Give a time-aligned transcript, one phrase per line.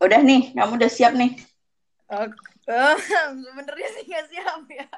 [0.00, 1.36] Udah nih, kamu udah siap nih.
[2.08, 2.24] Oh,
[2.72, 2.96] oh,
[3.44, 4.88] sebenarnya sih nggak siap ya.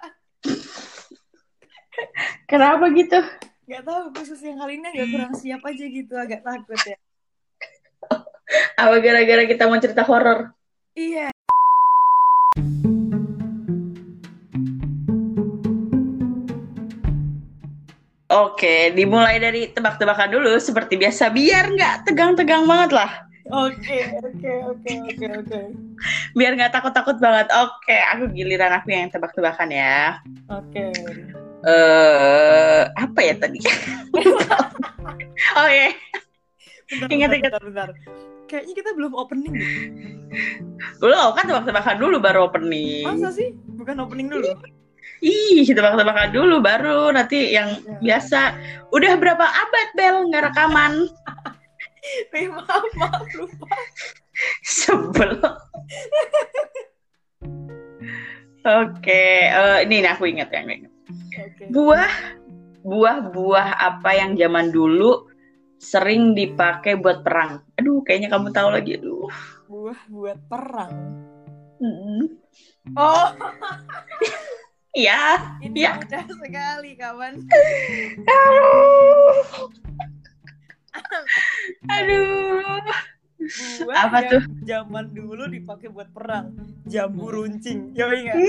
[2.47, 3.19] Kenapa gitu?
[3.67, 6.99] Gak tahu khusus yang kali ini agak kurang siap aja gitu, agak takut ya.
[8.79, 10.55] Apa gara-gara kita mau cerita horor?
[10.95, 11.35] Iya.
[18.31, 23.32] Oke, dimulai dari tebak-tebakan dulu seperti biasa biar nggak tegang-tegang banget lah.
[23.53, 25.61] Oke, oke, oke, oke, oke.
[26.33, 27.53] Biar nggak takut-takut banget.
[27.53, 30.17] Oke, aku giliran aku yang tebak-tebakan ya.
[30.49, 30.89] Oke.
[31.63, 33.61] Eh, apa ya tadi?
[35.61, 35.93] oh ya,
[36.89, 37.53] Bentar, Ingat, bentar, ingat.
[37.53, 37.89] bentar, bentar.
[38.49, 39.71] Kayaknya kita belum opening deh.
[40.99, 43.05] belum kan tebak-tebakan dulu baru opening.
[43.05, 43.53] Masa sih?
[43.77, 44.49] Bukan opening dulu?
[45.23, 47.97] Ih, tebak-tebakan dulu baru nanti yang Ya.
[48.01, 48.41] biasa.
[48.91, 50.93] Udah berapa abad Bel nggak rekaman?
[52.03, 53.67] Eh, maaf, maaf, lupa.
[54.67, 55.39] Sebel.
[58.63, 60.89] Oke, eh, ini nih aku ingat yang ini.
[61.39, 61.63] Oke.
[61.71, 62.11] Buah,
[62.83, 65.31] buah-buah apa yang zaman dulu
[65.79, 67.63] sering dipakai buat perang?
[67.79, 68.99] Aduh, kayaknya kamu tahu lagi.
[68.99, 69.31] Aduh.
[69.67, 70.93] Buah buat perang.
[71.83, 72.39] Mm.
[72.95, 73.27] Oh,
[74.93, 75.57] Iya.
[75.65, 75.97] ini Ya.
[75.97, 77.35] mudah sekali, kawan.
[78.29, 79.71] Aduh.
[83.83, 84.43] Buah Apa yang tuh?
[84.63, 86.55] Zaman dulu dipakai buat perang.
[86.87, 87.91] Jambu runcing.
[87.97, 88.39] Ya enggak?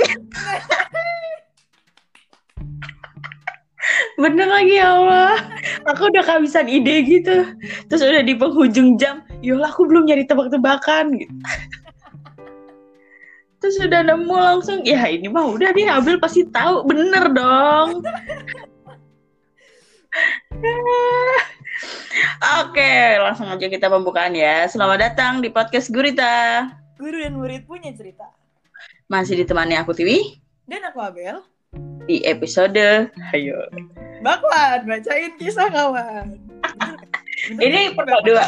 [4.14, 5.36] Bener lagi ya Allah.
[5.90, 7.46] Aku udah kehabisan ide gitu.
[7.90, 11.34] Terus udah di penghujung jam, yolah aku belum nyari tebak-tebakan gitu.
[13.64, 18.04] Terus udah nemu langsung, ya ini mah udah deh Abel pasti tahu, bener dong.
[22.44, 24.68] Oke, langsung aja kita pembukaan ya.
[24.68, 26.68] Selamat datang di podcast Gurita.
[26.96, 28.28] Guru dan murid punya cerita.
[29.08, 31.42] Masih ditemani aku Tiwi Dan aku Abel.
[32.04, 33.56] di episode Ayo.
[34.20, 36.36] Bakwan, bacain kisah kawan.
[37.58, 38.48] Ini perpaduan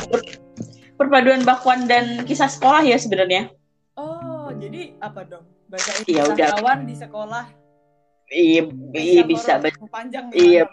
[0.96, 3.50] perpaduan bakwan dan kisah sekolah ya sebenarnya.
[3.96, 5.44] Oh, jadi apa dong?
[5.66, 6.48] Bacain Ya kisah udah.
[6.54, 7.44] kawan di sekolah.
[8.28, 8.62] Iya,
[8.94, 9.56] iya bisa.
[9.58, 10.68] bet- Panjang Iya.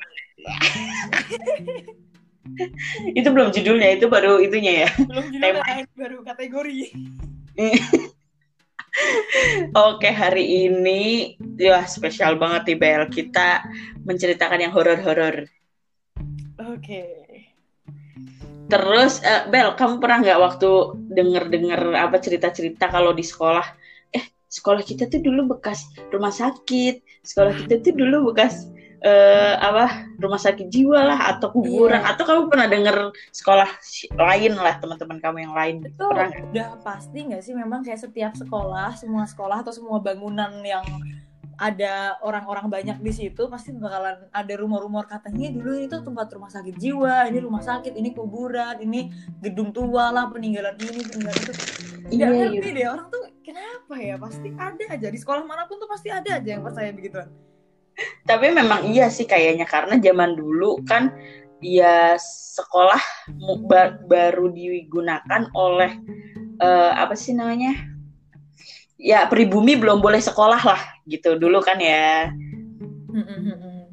[3.19, 4.89] Itu belum judulnya, itu baru itunya ya.
[4.99, 5.87] Belum judul Tema.
[5.95, 6.79] baru kategori.
[9.89, 13.03] Oke, hari ini ya spesial banget nih Bel.
[13.09, 13.65] Kita
[14.05, 15.49] menceritakan yang horor-horor.
[16.61, 17.03] Oke.
[18.69, 20.71] Terus eh, Bel, kamu pernah nggak waktu
[21.09, 23.65] denger-denger apa cerita-cerita kalau di sekolah?
[24.13, 27.25] Eh, sekolah kita tuh dulu bekas rumah sakit.
[27.25, 28.69] Sekolah kita tuh dulu bekas
[29.03, 32.15] eh, apa rumah sakit jiwa lah atau kuburan Iya.
[32.15, 32.97] atau kamu pernah denger
[33.35, 33.69] sekolah
[34.15, 38.33] lain lah teman-teman kamu yang lain Itu pernah udah pasti nggak sih memang kayak setiap
[38.39, 40.87] sekolah, semua sekolah atau semua bangunan yang
[41.63, 46.51] ada orang-orang banyak di situ pasti bakalan ada rumor-rumor katanya dulu ini tuh tempat rumah
[46.51, 51.53] sakit jiwa, ini rumah sakit, ini kuburan, ini gedung tua lah peninggalan ini peninggalan itu.
[52.11, 52.47] Iya, iya.
[52.51, 56.09] ngerti deh orang tuh kenapa ya pasti ada aja di sekolah mana pun tuh pasti
[56.11, 57.31] ada aja yang percaya begituan.
[58.25, 61.13] Tapi memang iya sih kayaknya karena zaman dulu kan
[61.63, 62.17] ya
[62.55, 63.01] sekolah
[64.07, 65.99] baru digunakan oleh
[66.59, 67.75] eh, apa sih namanya?
[69.03, 72.31] Ya pribumi belum boleh sekolah lah gitu dulu kan ya.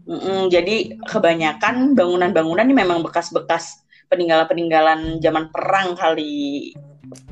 [0.09, 6.74] Mm-mm, jadi kebanyakan bangunan-bangunan ini memang bekas-bekas peninggalan-peninggalan zaman perang kali.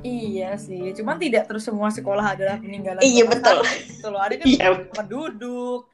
[0.06, 3.02] Iya sih, cuman tidak terus semua sekolah adalah peninggalan.
[3.02, 3.66] Iya, betul.
[3.66, 4.22] Gitu loh.
[4.22, 4.68] Ada kan Iya.
[4.94, 5.90] penduduk.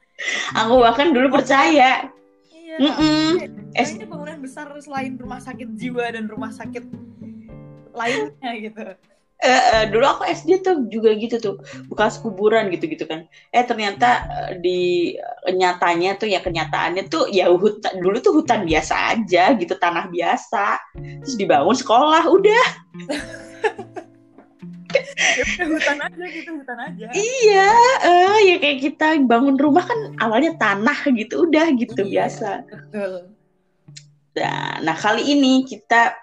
[0.54, 2.08] Aku bahkan dulu percaya.
[2.54, 2.76] Iya.
[2.80, 3.26] Mm-mm.
[3.74, 6.84] Es- Kayaknya bangunan besar selain rumah sakit jiwa dan rumah sakit
[7.94, 8.82] lainnya gitu.
[9.44, 11.54] Eh, eh, dulu aku SD tuh juga gitu tuh
[11.92, 14.78] bekas kuburan gitu-gitu kan eh ternyata eh, di
[15.20, 20.08] eh, nyatanya tuh ya kenyataannya tuh ya hutan dulu tuh hutan biasa aja gitu tanah
[20.08, 22.66] biasa terus dibangun sekolah udah
[25.34, 27.06] Ya hutan aja gitu, hutan aja.
[27.10, 27.68] iya
[28.02, 32.10] eh, ya kayak kita bangun rumah kan awalnya tanah gitu udah gitu Iya.
[32.26, 33.12] biasa Betul.
[34.34, 36.14] nah, nah kali ini kita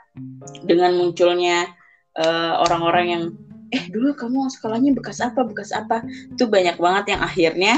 [0.64, 1.68] dengan munculnya
[2.14, 3.24] eh, orang-orang yang
[3.70, 6.04] eh dulu kamu sekolahnya bekas apa bekas apa
[6.36, 7.76] tuh banyak banget yang akhirnya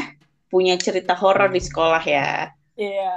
[0.47, 3.13] punya cerita horor di sekolah ya Iya.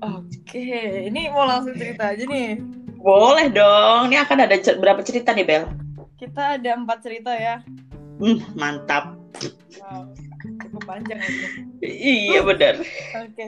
[0.00, 0.62] Oke,
[1.04, 2.58] ini mau langsung cerita aja nih.
[2.94, 5.66] boleh dong ini akan ada cer- berapa cerita nih Bel
[6.22, 7.58] Kita ada empat cerita ya.
[8.22, 9.18] hmm, mantap
[9.82, 10.06] Wow,
[10.62, 11.46] cukup panjang ini.
[11.82, 12.78] iya benar
[13.18, 13.42] Oke,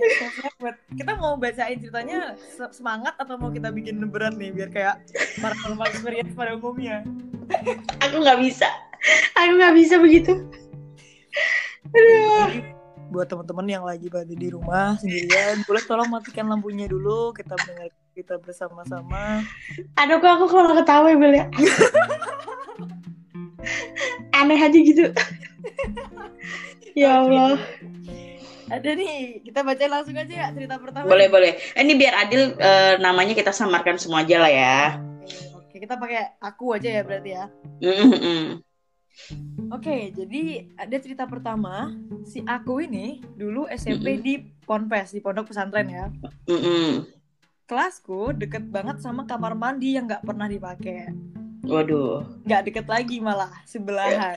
[0.58, 4.98] buat kita mau bacain ceritanya se- semangat atau mau kita bikin berat nih biar kayak
[5.38, 7.06] paranormal experience pada umumnya.
[8.02, 8.66] aku nggak bisa.
[9.38, 10.32] Aku nggak bisa begitu.
[11.94, 12.50] Aduh.
[13.12, 17.30] Buat teman-teman yang lagi pada di rumah sendirian, boleh tolong matikan lampunya dulu.
[17.30, 19.42] Kita mendengar kita bersama-sama.
[19.98, 21.46] Aduh kok aku kalau ketawa ya Bel ya.
[24.38, 25.10] Aneh aja gitu.
[26.94, 27.58] ya Allah.
[28.70, 31.10] Ada nih, kita baca langsung aja ya cerita pertama.
[31.10, 31.52] Boleh boleh.
[31.76, 34.78] Ini biar adil eh, namanya kita samarkan semua aja lah ya.
[35.58, 37.44] Oke, kita pakai aku aja ya berarti ya.
[37.82, 38.62] Mm-mm.
[39.70, 41.92] Oke, jadi ada cerita pertama.
[42.26, 44.24] Si aku ini dulu SMP Mm-mm.
[44.24, 44.34] di
[44.64, 46.06] Ponpes, di pondok pesantren ya.
[46.48, 47.13] Mm-mm.
[47.64, 51.16] Kelasku deket banget sama kamar mandi yang nggak pernah dipakai.
[51.64, 52.44] Waduh.
[52.44, 54.36] Nggak deket lagi malah, sebelahan.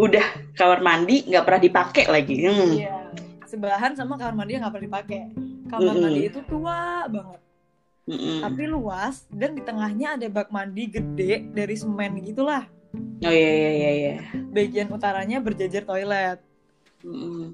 [0.00, 0.24] Udah
[0.56, 2.34] kamar mandi nggak pernah dipakai lagi.
[2.40, 2.72] Hmm.
[2.80, 2.96] Iya,
[3.44, 5.22] sebelahan sama kamar mandi yang nggak pernah dipakai.
[5.68, 6.00] Kamar Mm-mm.
[6.00, 7.40] mandi itu tua banget,
[8.08, 8.40] Mm-mm.
[8.42, 12.64] tapi luas dan di tengahnya ada bak mandi gede dari semen gitulah.
[13.20, 13.90] Oh iya iya iya.
[13.92, 14.14] iya.
[14.50, 16.40] Bagian utaranya berjejer toilet.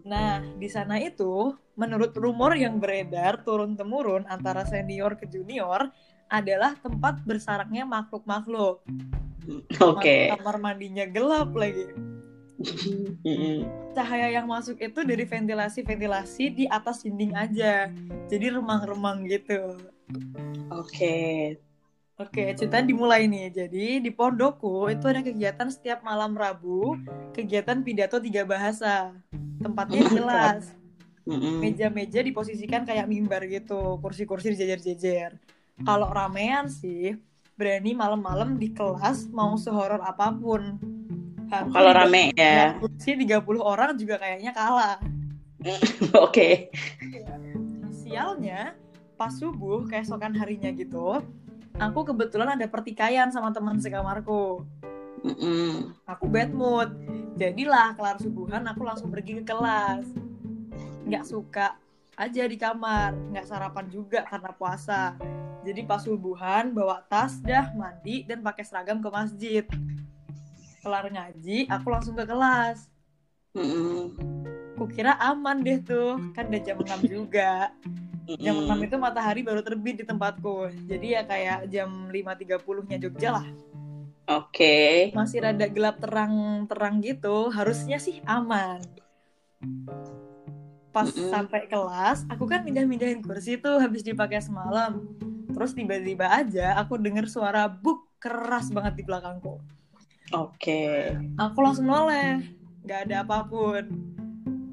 [0.07, 5.91] Nah, di sana itu, menurut rumor yang beredar turun-temurun antara senior ke junior,
[6.27, 8.83] adalah tempat bersaraknya makhluk-makhluk.
[9.79, 10.35] Oke.
[10.35, 11.87] Kamar mandinya gelap lagi.
[13.95, 17.93] Cahaya yang masuk itu dari ventilasi-ventilasi di atas dinding aja.
[18.27, 19.79] Jadi remang-remang gitu.
[20.75, 21.55] Oke.
[22.17, 23.53] Oke, cerita dimulai nih.
[23.53, 26.97] Jadi di pondokku itu ada kegiatan setiap malam Rabu,
[27.37, 29.13] kegiatan pidato tiga bahasa.
[29.61, 30.17] Tempatnya Mantap.
[30.17, 30.63] jelas.
[31.27, 31.59] Mm-mm.
[31.59, 35.35] meja-meja diposisikan kayak mimbar gitu, kursi-kursi dijejer-jejer.
[35.83, 37.19] Kalau ramean sih,
[37.59, 40.79] berani malam-malam di kelas mau sehoror apa pun.
[41.51, 42.79] Hampir Kalau rame ya.
[42.79, 45.03] kursi 30 orang juga kayaknya kalah.
[46.27, 46.71] Oke.
[47.91, 48.79] Sialnya,
[49.19, 51.27] pas subuh keesokan harinya gitu,
[51.77, 54.65] aku kebetulan ada pertikaian sama teman sekamarku.
[55.25, 55.97] Mm-mm.
[56.09, 56.93] Aku bad mood.
[57.37, 60.09] Jadilah kelar subuhan aku langsung pergi ke kelas.
[61.05, 61.77] Nggak suka
[62.17, 65.15] aja di kamar, nggak sarapan juga karena puasa.
[65.67, 69.65] Jadi pas subuhan bawa tas dah mandi dan pakai seragam ke masjid.
[70.81, 72.89] Kelar ngaji, aku langsung ke kelas.
[73.53, 74.15] Mm-mm.
[74.77, 77.73] Kukira aman deh tuh, kan udah jam 6 juga.
[78.27, 78.87] Jam 6 Mm-mm.
[78.91, 80.67] itu matahari baru terbit di tempatku.
[80.91, 83.47] Jadi ya kayak jam 5.30-nya Jogja lah.
[84.27, 85.15] Oke.
[85.15, 88.83] masih rada gelap terang-terang gitu, harusnya sih aman.
[90.91, 91.31] Pas Mm-mm.
[91.31, 95.07] sampai kelas, aku kan mindah-mindahin kursi tuh habis dipakai semalam.
[95.47, 99.63] Terus tiba-tiba aja aku denger suara buk keras banget di belakangku.
[100.35, 101.15] Oke.
[101.39, 102.43] Aku langsung noleh,
[102.83, 103.87] nggak ada apa pun.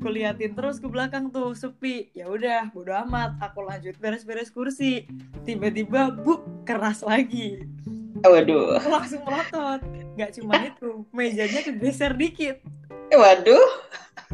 [0.03, 2.11] Kuliatin terus ke belakang tuh sepi.
[2.11, 3.39] Ya udah, bodo amat.
[3.39, 5.07] Aku lanjut beres-beres kursi.
[5.47, 7.63] Tiba-tiba buk keras lagi.
[8.19, 8.83] Waduh.
[8.83, 9.79] Aku langsung melotot.
[10.19, 12.59] Gak cuma itu, mejanya kegeser dikit.
[13.15, 13.67] Waduh.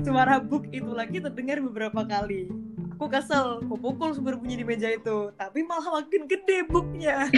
[0.01, 2.49] Suara buk itu lagi terdengar beberapa kali.
[2.97, 5.31] Aku kesel, aku pukul sumber bunyi di meja itu.
[5.37, 7.29] Tapi malah makin gede buknya.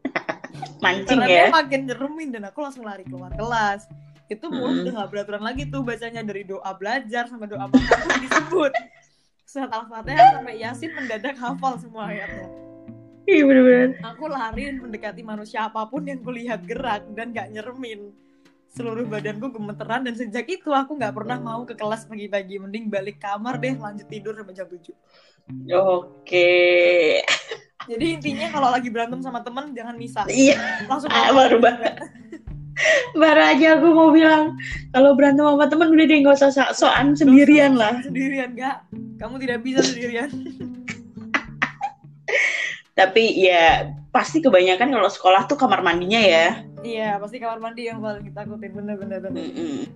[0.82, 1.44] Mancing Karena ya.
[1.50, 3.90] dia makin nyeremin dan aku langsung lari keluar kelas.
[4.26, 4.82] Itu mulut Mm.
[4.84, 7.80] udah gak beraturan lagi tuh bacanya dari doa belajar sampai doa makan
[8.24, 8.72] disebut.
[9.44, 12.48] Surat Al-Fatihah sampai Yasin mendadak hafal semua ayatnya.
[13.22, 13.90] Iya bener-bener.
[14.02, 18.10] Aku lari mendekati manusia apa pun yang kulihat gerak dan gak nyeremin.
[18.66, 22.56] Seluruh badanku gemeteran dan sejak itu aku gak pernah mau ke kelas pagi-pagi.
[22.56, 24.90] Mending balik kamar deh lanjut tidur sampai jam 7.
[25.76, 27.20] Oke.
[27.84, 30.24] Jadi intinya kalau lagi berantem sama temen jangan misah.
[30.24, 30.86] Iya.
[30.86, 31.94] Langsung Ah, baru banget.
[33.20, 34.56] Baru aja aku mau bilang
[34.92, 38.00] kalau berantem sama temen udah deh nggak usah sok-sokan sendirian lah.
[38.02, 38.86] Sendirian gak?
[39.18, 40.28] Kamu tidak bisa sendirian.
[42.98, 46.60] Tapi ya pasti kebanyakan kalau sekolah tuh kamar mandinya ya.
[46.84, 49.18] Iya, pasti kamar mandi yang paling ditakutin bener-bener.
[49.24, 49.32] bener.
[49.32, 49.88] Mm-mm.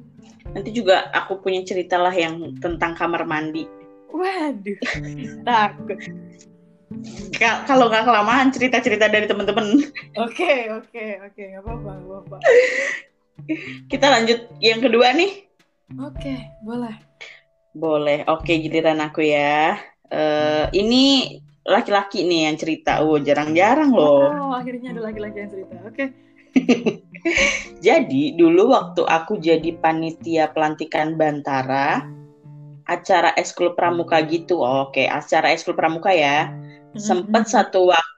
[0.55, 3.69] Nanti juga aku punya cerita lah yang tentang kamar mandi.
[4.09, 4.81] Waduh,
[5.45, 6.01] takut.
[7.37, 9.67] Ka- Kalau nggak kelamaan cerita-cerita dari temen-temen.
[10.25, 12.37] Oke, oke, oke, nggak apa-apa, nggak apa-apa.
[13.87, 15.45] Kita lanjut yang kedua nih.
[16.01, 16.35] Oke,
[16.65, 16.97] boleh.
[17.77, 18.19] Boleh.
[18.27, 19.77] Oke, giliran aku ya.
[20.09, 21.37] Eh ini
[21.67, 23.05] laki-laki nih yang cerita.
[23.05, 24.33] Oh, jarang-jarang loh.
[24.33, 25.75] Oh, akhirnya ada laki-laki yang cerita.
[25.85, 26.05] Oke.
[27.87, 32.07] Jadi dulu waktu aku jadi panitia pelantikan Bantara,
[32.89, 34.63] acara eskul pramuka gitu.
[34.65, 36.49] Oh, Oke, acara eskul pramuka ya.
[36.97, 38.15] Sempet satu waktu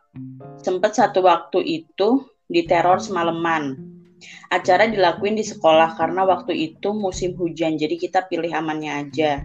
[0.62, 3.76] sempet satu waktu itu diteror semalaman.
[4.50, 9.44] Acara dilakuin di sekolah karena waktu itu musim hujan, jadi kita pilih amannya aja.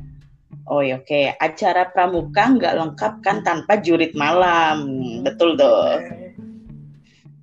[0.66, 4.88] Oh ya oke, acara pramuka nggak lengkap kan tanpa jurit malam,
[5.22, 6.00] betul tuh.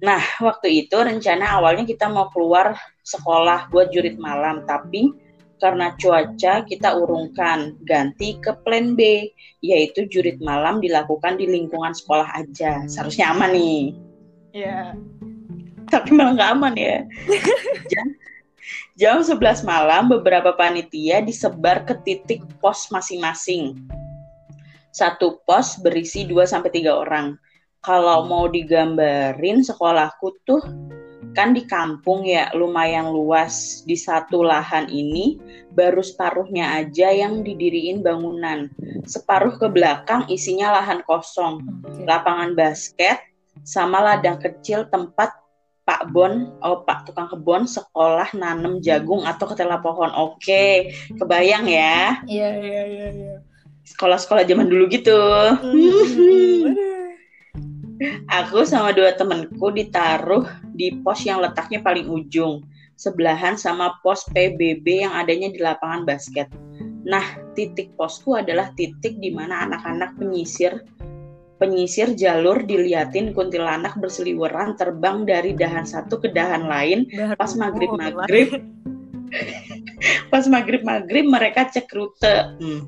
[0.01, 2.73] Nah, waktu itu rencana awalnya kita mau keluar
[3.05, 5.13] sekolah buat jurit malam, tapi
[5.61, 12.27] karena cuaca kita urungkan ganti ke plan B, yaitu jurit malam dilakukan di lingkungan sekolah
[12.33, 12.89] aja.
[12.89, 13.83] Seharusnya aman nih.
[14.57, 14.97] Iya.
[15.93, 17.05] Tapi malah nggak aman ya.
[17.93, 18.07] jam,
[18.97, 23.77] jam 11 malam beberapa panitia disebar ke titik pos masing-masing.
[24.91, 27.39] Satu pos berisi 2 sampai 3 orang
[27.81, 30.61] kalau mau digambarin sekolahku tuh
[31.31, 35.39] kan di kampung ya lumayan luas di satu lahan ini
[35.71, 38.67] baru separuhnya aja yang didiriin bangunan
[39.07, 42.05] separuh ke belakang isinya lahan kosong okay.
[42.07, 43.23] lapangan basket
[43.63, 45.31] sama ladang kecil tempat
[45.87, 50.95] Pak Bon oh Pak tukang kebon sekolah nanem jagung atau ketela pohon oke okay.
[51.15, 53.35] kebayang ya iya iya iya, iya.
[53.87, 55.19] sekolah-sekolah zaman dulu gitu
[55.63, 56.90] mm-hmm.
[58.33, 62.65] Aku sama dua temenku ditaruh di pos yang letaknya paling ujung,
[62.97, 66.49] sebelahan sama pos PBB yang adanya di lapangan basket.
[67.05, 70.81] Nah, titik posku adalah titik di mana anak-anak penyisir
[71.61, 77.05] penyisir jalur diliatin kuntilanak berseliweran terbang dari dahan satu ke dahan lain
[77.37, 78.49] pas maghrib maghrib
[80.33, 82.81] pas maghrib maghrib mereka cek rute hmm.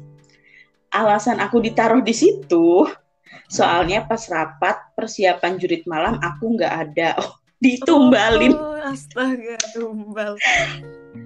[0.96, 2.88] alasan aku ditaruh di situ
[3.52, 7.10] Soalnya pas rapat persiapan jurit malam aku nggak ada.
[7.62, 8.58] Oh, ditumbalin.
[8.58, 10.34] Oh, astaga, tumbal.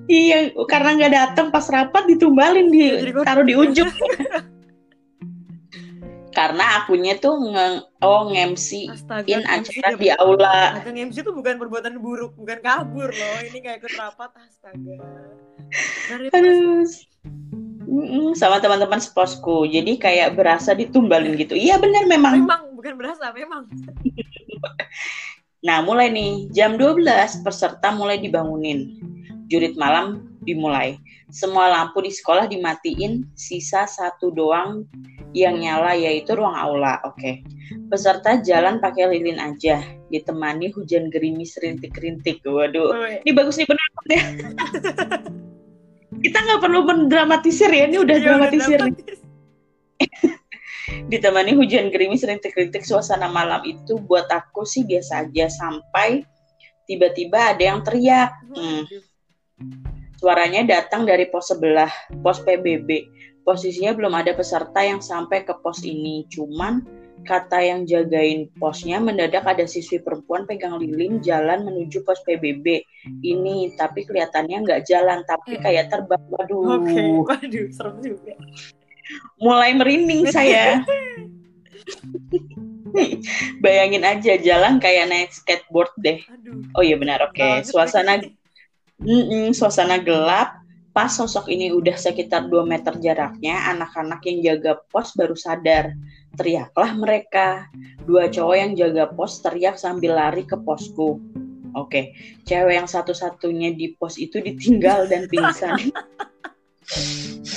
[0.05, 2.93] iya, karena nggak datang pas rapat ditumbalin di
[3.25, 3.89] taruh di ujung.
[6.37, 8.93] karena akunya tuh nge oh ngemsi
[9.25, 10.77] in acara di aula.
[10.85, 13.37] Ngemsi tuh bukan perbuatan buruk, bukan kabur loh.
[13.41, 15.01] Ini kayak ikut rapat, astaga.
[16.13, 16.29] Dari
[18.35, 19.67] Sama teman-teman seposku.
[19.71, 21.55] Jadi kayak berasa ditumbalin gitu.
[21.55, 22.43] Iya benar memang.
[22.43, 23.71] Memang bukan berasa, memang.
[25.67, 28.99] nah, mulai nih jam 12 peserta mulai dibangunin.
[29.47, 30.99] Jurit malam dimulai.
[31.31, 34.87] Semua lampu di sekolah dimatiin, sisa satu doang
[35.35, 37.03] yang nyala yaitu ruang aula.
[37.07, 37.43] Oke.
[37.91, 42.43] Peserta jalan pakai lilin aja, ditemani hujan gerimis rintik-rintik.
[42.47, 43.23] Waduh.
[43.27, 44.23] Ini bagus nih benar ya.
[46.27, 48.95] kita nggak perlu mendramatisir ya ini udah iya, dramatisir nih.
[51.11, 55.47] ditemani hujan gerimis rintik-rintik suasana malam itu buat aku sih biasa aja.
[55.47, 56.27] Sampai
[56.91, 58.35] tiba-tiba ada yang teriak.
[58.51, 58.83] Hmm.
[60.17, 61.93] suaranya datang dari pos sebelah
[62.25, 62.89] pos PBB
[63.45, 66.27] posisinya belum ada peserta yang sampai ke pos ini.
[66.33, 66.83] Cuman
[67.27, 72.87] kata yang jagain posnya mendadak ada siswi perempuan pegang lilin jalan menuju pos PBB
[73.27, 75.63] ini tapi kelihatannya nggak jalan tapi hmm.
[75.67, 77.11] kayak terbang waduh okay.
[77.27, 78.35] waduh serem juga
[79.43, 80.83] mulai merinding saya
[83.63, 86.65] bayangin aja jalan kayak naik skateboard deh Aduh.
[86.79, 87.61] oh iya benar oke okay.
[87.67, 88.23] suasana
[89.03, 90.67] mm -mm, suasana gelap
[90.97, 95.93] pas sosok ini udah sekitar 2 meter jaraknya anak-anak yang jaga pos baru sadar
[96.37, 97.67] Teriaklah mereka.
[98.05, 101.19] Dua cowok yang jaga pos teriak sambil lari ke posku.
[101.77, 102.17] Oke,
[102.49, 105.93] cewek yang satu-satunya di pos itu ditinggal dan pingsan.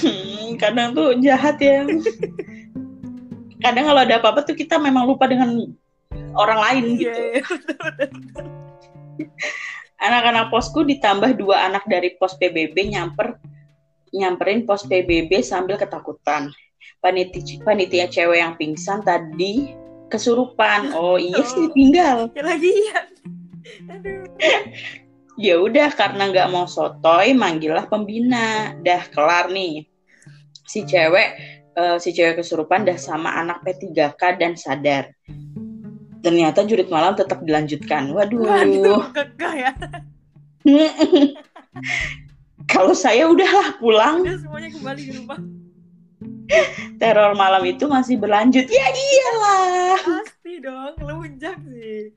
[0.03, 1.87] hmm, kadang tuh jahat ya.
[3.59, 5.51] Kadang kalau ada apa-apa tuh kita memang lupa dengan
[6.35, 7.19] orang lain iya, gitu.
[7.19, 7.43] Iya,
[9.99, 13.35] Anak-anak posku ditambah dua anak dari pos PBB nyamper
[14.15, 16.49] nyamperin pos PBB sambil ketakutan
[16.99, 19.75] panitia panitia cewek yang pingsan tadi
[20.11, 20.91] kesurupan.
[20.99, 22.27] Oh iya sih tinggal.
[22.37, 22.99] Ya lagi ya.
[25.39, 28.75] ya udah karena nggak mau sotoy manggillah pembina.
[28.83, 29.87] Dah kelar nih.
[30.67, 31.39] Si cewek
[31.79, 35.13] uh, si cewek kesurupan dah sama anak P3K dan sadar.
[36.19, 38.11] Ternyata jurit malam tetap dilanjutkan.
[38.11, 38.43] Waduh.
[38.43, 39.07] Waduh,
[39.55, 39.71] ya.
[42.69, 44.27] Kalau saya udahlah pulang.
[44.27, 45.39] Udah semuanya kembali di rumah
[47.01, 48.65] teror malam itu masih berlanjut.
[48.67, 49.97] Ya iyalah.
[50.01, 52.13] Pasti dong ngelunjak sih.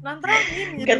[0.00, 0.96] Nantangin gitu.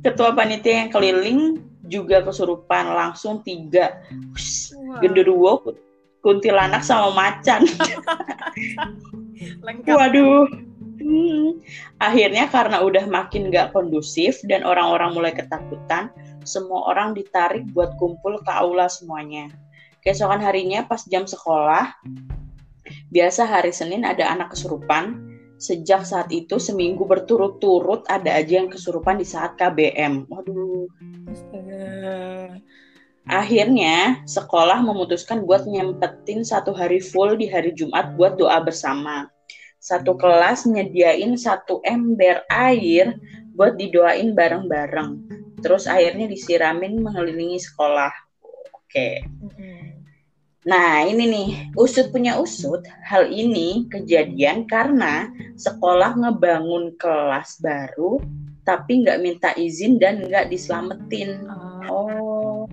[0.00, 1.40] Ketua panitia yang keliling
[1.86, 4.02] juga kesurupan langsung tiga.
[4.10, 4.98] Wow.
[5.02, 5.52] genderuwo
[6.22, 7.66] kuntilanak sama macan.
[9.66, 9.94] Lengkap.
[9.94, 10.46] waduh.
[11.00, 11.64] Hmm.
[11.96, 16.12] akhirnya karena udah makin gak kondusif dan orang-orang mulai ketakutan
[16.44, 19.48] semua orang ditarik buat kumpul ke aula semuanya
[20.00, 21.92] Keesokan harinya pas jam sekolah,
[23.12, 25.28] biasa hari Senin ada anak kesurupan.
[25.60, 30.24] Sejak saat itu seminggu berturut-turut ada aja yang kesurupan di saat KBM.
[30.32, 30.88] Waduh.
[33.28, 39.28] Akhirnya sekolah memutuskan buat nyempetin satu hari full di hari Jumat buat doa bersama.
[39.80, 43.16] satu kelas nyediain satu ember air
[43.56, 45.24] buat didoain bareng-bareng.
[45.64, 48.12] Terus airnya disiramin mengelilingi sekolah.
[48.76, 49.24] Oke.
[50.60, 52.84] Nah, ini nih, usut punya usut.
[53.08, 58.20] Hal ini kejadian karena sekolah ngebangun kelas baru,
[58.68, 61.48] tapi nggak minta izin dan nggak diselamatin.
[61.88, 62.68] Oh,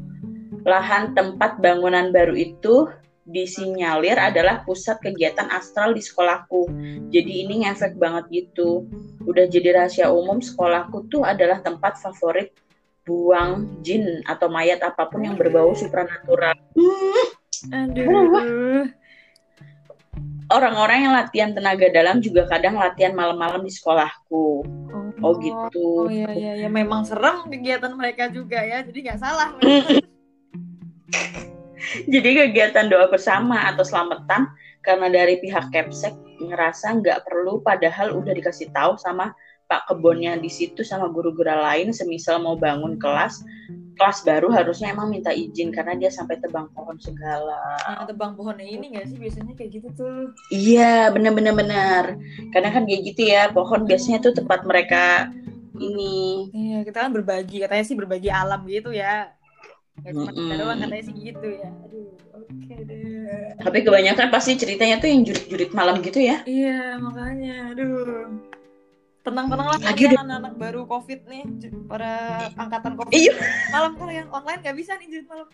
[0.67, 2.91] lahan tempat bangunan baru itu
[3.23, 6.67] disinyalir adalah pusat kegiatan astral di sekolahku.
[7.07, 8.83] Jadi ini ngefek banget gitu.
[9.23, 12.51] Udah jadi rahasia umum sekolahku tuh adalah tempat favorit
[13.07, 16.55] buang jin atau mayat apa pun yang berbau supranatural.
[17.69, 18.89] Aduh.
[20.47, 24.63] Orang-orang yang latihan tenaga dalam juga kadang latihan malam-malam di sekolahku.
[24.63, 26.05] Oh, Oh, gitu.
[26.05, 28.85] Oh iya iya ya memang serem kegiatan mereka juga ya.
[28.85, 29.57] Jadi nggak salah.
[32.13, 34.51] Jadi kegiatan doa bersama atau selamatan
[34.85, 39.33] karena dari pihak Kepsek ngerasa nggak perlu padahal udah dikasih tahu sama
[39.67, 43.43] Pak Kebonnya di situ sama guru-guru lain semisal mau bangun kelas
[43.97, 47.57] kelas baru harusnya emang minta izin karena dia sampai tebang pohon segala.
[47.83, 50.17] Nah, tebang pohonnya ini nggak sih biasanya kayak gitu tuh.
[50.53, 52.03] Iya, bener-bener bener.
[52.53, 55.33] Karena kan kayak gitu ya, pohon biasanya tuh tempat mereka
[55.77, 56.49] ini.
[56.53, 59.33] Iya kita kan berbagi katanya sih berbagi alam gitu ya.
[60.05, 60.59] Gak cuma kita Mm-mm.
[60.61, 61.69] doang katanya sih gitu ya.
[61.89, 63.57] Aduh oke deh.
[63.57, 66.45] Tapi kebanyakan pasti ceritanya tuh yang jurit-jurit malam gitu ya.
[66.45, 68.29] Iya makanya aduh.
[69.27, 71.43] Tenang-tenang lah Lagi anak-anak baru covid nih
[71.83, 72.11] para
[72.55, 73.35] angkatan covid Iya.
[73.67, 75.47] malam kalian online gak bisa nih jurit malam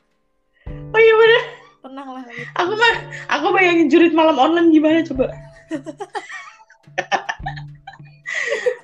[0.93, 1.41] Oh iya bener.
[1.81, 2.23] tenang lah
[2.55, 2.95] Aku mah,
[3.27, 5.33] aku bayangin jurit malam online gimana coba.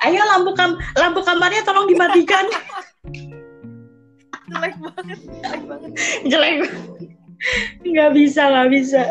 [0.02, 2.50] Ayo lampu kam lampu kamarnya tolong dimatikan.
[4.50, 5.92] jelek banget jelek banget
[6.26, 6.56] Jelek.
[7.86, 9.02] Nggak bisa, nggak bisa.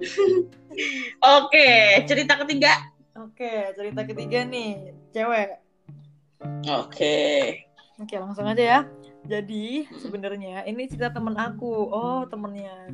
[1.38, 1.68] Oke,
[2.08, 2.89] cerita ketiga.
[3.20, 5.60] Oke cerita ketiga nih cewek
[6.68, 7.18] Oke.
[8.00, 8.80] Oke langsung aja ya.
[9.28, 11.92] Jadi sebenarnya ini cerita temen aku.
[11.92, 12.88] Oh temennya.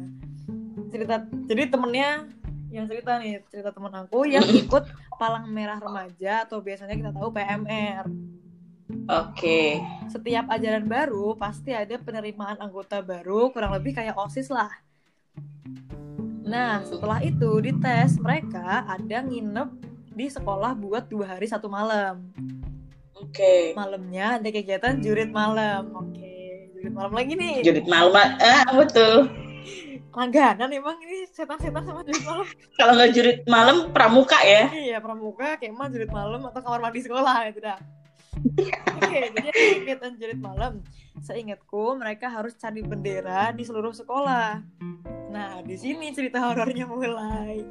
[0.91, 1.23] Cerita.
[1.47, 2.27] Jadi temennya
[2.75, 4.85] yang cerita nih cerita temen aku yang ikut
[5.17, 8.05] palang merah remaja atau biasanya kita tahu PMR.
[9.07, 9.79] Oke.
[10.11, 14.71] Setiap ajaran baru pasti ada penerimaan anggota baru kurang lebih kayak osis lah.
[16.43, 22.33] Nah setelah itu di tes mereka ada nginep di sekolah buat dua hari satu malam.
[23.13, 23.77] Oke.
[23.77, 25.93] Malamnya ada kegiatan jurit malam.
[25.93, 27.61] Oke, jurit malam lagi nih.
[27.61, 28.29] Jurit malam.
[28.41, 29.29] Ah, betul.
[30.17, 32.49] Langganan emang ini setan-setan sama jurit malam.
[32.81, 34.73] Kalau nggak jurit malam pramuka ya.
[34.73, 37.77] iya, pramuka, kemah jurit malam atau kamar mandi sekolah itu dah.
[38.97, 40.85] Oke, jadi ada kegiatan jurit malam.
[41.25, 44.61] Seingatku mereka harus cari bendera di seluruh sekolah.
[45.33, 47.65] Nah, di sini cerita horornya mulai.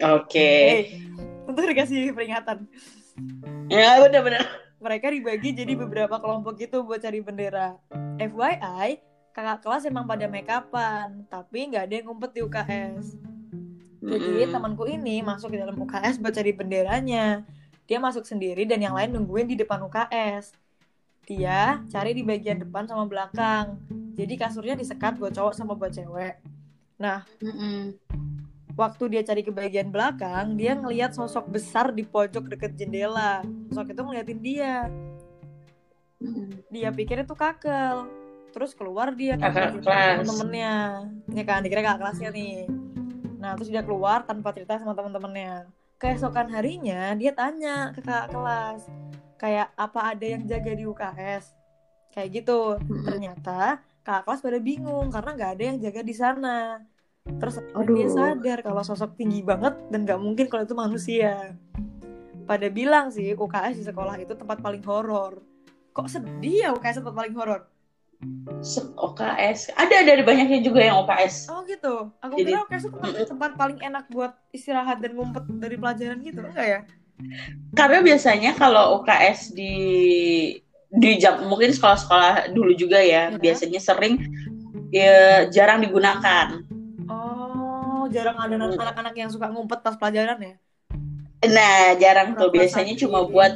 [0.00, 0.52] Oke.
[0.68, 0.82] Eh,
[1.48, 2.68] tentu dikasih peringatan.
[3.68, 4.70] Ya benar-benar.
[4.80, 7.76] mereka dibagi jadi beberapa kelompok gitu buat cari bendera.
[8.16, 8.96] FYI,
[9.36, 13.04] kakak kelas emang pada make upan, tapi nggak ada yang ngumpet di UKS.
[14.00, 17.44] Jadi temanku ini masuk ke dalam UKS buat cari benderanya.
[17.90, 20.54] Dia masuk sendiri dan yang lain nungguin di depan UKS.
[21.26, 23.82] Dia cari di bagian depan sama belakang.
[24.14, 26.38] Jadi kasurnya disekat buat cowok sama buat cewek.
[27.02, 27.98] Nah, Mm-mm.
[28.78, 33.42] waktu dia cari ke bagian belakang, dia ngelihat sosok besar di pojok deket jendela.
[33.74, 34.86] Sosok itu ngeliatin dia.
[36.20, 36.52] Mm-mm.
[36.68, 38.04] dia pikir itu kakel
[38.52, 40.20] terus keluar dia Kakak kelas.
[40.20, 40.74] temen-temennya
[41.32, 42.68] ya kan dikira kakak kelasnya nih
[43.40, 45.64] nah terus dia keluar tanpa cerita sama temen-temennya
[46.00, 48.88] keesokan harinya dia tanya ke kakak kelas
[49.36, 51.52] kayak apa ada yang jaga di UKS
[52.10, 52.80] kayak gitu.
[52.80, 53.04] Mm-mm.
[53.06, 56.58] ternyata kakak kelas pada bingung karena nggak ada yang jaga di sana.
[57.20, 57.94] Terus Aduh.
[57.94, 61.54] dia sadar kalau sosok tinggi banget dan nggak mungkin kalau itu manusia.
[62.48, 65.44] Pada bilang sih UKS di sekolah itu tempat paling horor.
[65.92, 67.68] Kok sedih ya UKS tempat paling horor
[68.94, 69.72] OKS.
[69.72, 71.48] Ada dari banyaknya juga yang OKS.
[71.48, 75.76] oh gitu aku Jadi- kira UKS itu tempat, paling enak buat istirahat dan ngumpet dari
[75.76, 76.80] pelajaran gitu enggak ya
[77.72, 79.74] Karena biasanya kalau UKS di
[80.90, 83.38] di jam mungkin sekolah-sekolah dulu juga ya, Ya.
[83.38, 84.18] biasanya sering
[84.90, 86.64] ya, jarang digunakan.
[87.06, 90.54] oh jarang ada anak-anak yang suka ngumpet pas pelajaran ya
[91.40, 93.52] Nah, jarang tuh biasanya cuma buat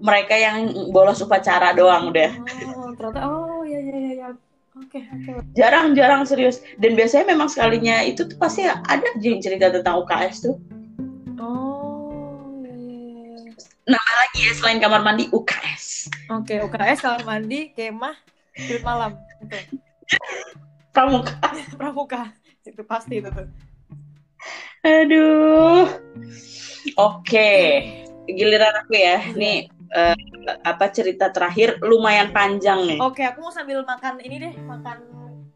[0.00, 2.30] mereka yang bolos upacara doang udah.
[2.72, 4.26] oh ternyata oh ya ya ya ya
[4.74, 6.58] oke oke Jarang-jarang serius.
[6.82, 10.56] Dan biasanya memang sekalinya itu tuh pasti ada yang cerita tentang UKS tuh.
[11.38, 13.38] oh ya ya
[13.86, 16.10] ya Lagi ya selain kamar mandi UKS.
[16.30, 18.14] Oke, UKS kamar mandi, kemah,
[18.54, 19.14] trip malam.
[19.42, 19.58] Itu.
[20.94, 21.34] Pramuka.
[21.78, 22.22] Pramuka.
[22.66, 23.46] Itu pasti itu tuh.
[24.82, 25.86] Aduh.
[26.96, 27.50] Oke,
[28.28, 29.18] giliran aku ya.
[29.32, 30.16] Nih eh,
[30.64, 32.98] apa cerita terakhir lumayan panjang nih.
[33.00, 34.98] Oke, aku mau sambil makan ini deh, makan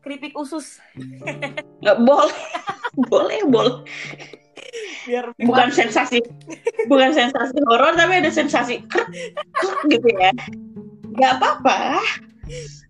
[0.05, 0.79] keripik usus.
[1.81, 2.39] Nggak boleh.
[3.11, 3.77] boleh, boleh.
[5.05, 6.21] Biar Bukan sensasi
[6.89, 8.81] bukan sensasi horor tapi ada sensasi
[9.93, 10.33] gitu ya.
[11.15, 12.01] Nggak apa-apa.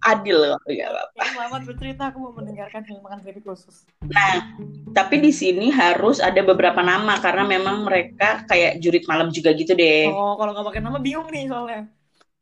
[0.05, 1.23] Adil kok, nggak apa-apa.
[1.33, 3.89] Selamat bercerita, aku mau mendengarkan sambil makan keripik usus.
[4.05, 4.57] Nah,
[4.93, 9.73] tapi di sini harus ada beberapa nama karena memang mereka kayak jurit malam juga gitu
[9.73, 10.11] deh.
[10.13, 11.83] Oh, kalau nggak pakai nama bingung nih soalnya.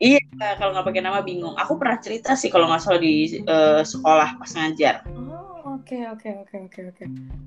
[0.03, 0.18] Iya,
[0.59, 1.55] kalau nggak pakai nama bingung.
[1.55, 5.07] Aku pernah cerita sih kalau nggak salah di eh, sekolah pas ngajar.
[5.07, 7.05] Oh, oke oke oke oke oke.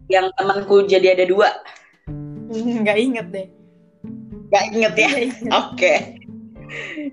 [0.07, 1.51] Yang temanku jadi ada dua.
[2.85, 3.47] Nggak inget deh.
[4.53, 5.09] Gak inget ya?
[5.09, 6.24] Nggak inget.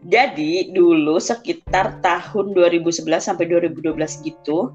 [0.07, 4.73] Jadi dulu sekitar tahun 2011 sampai 2012 gitu,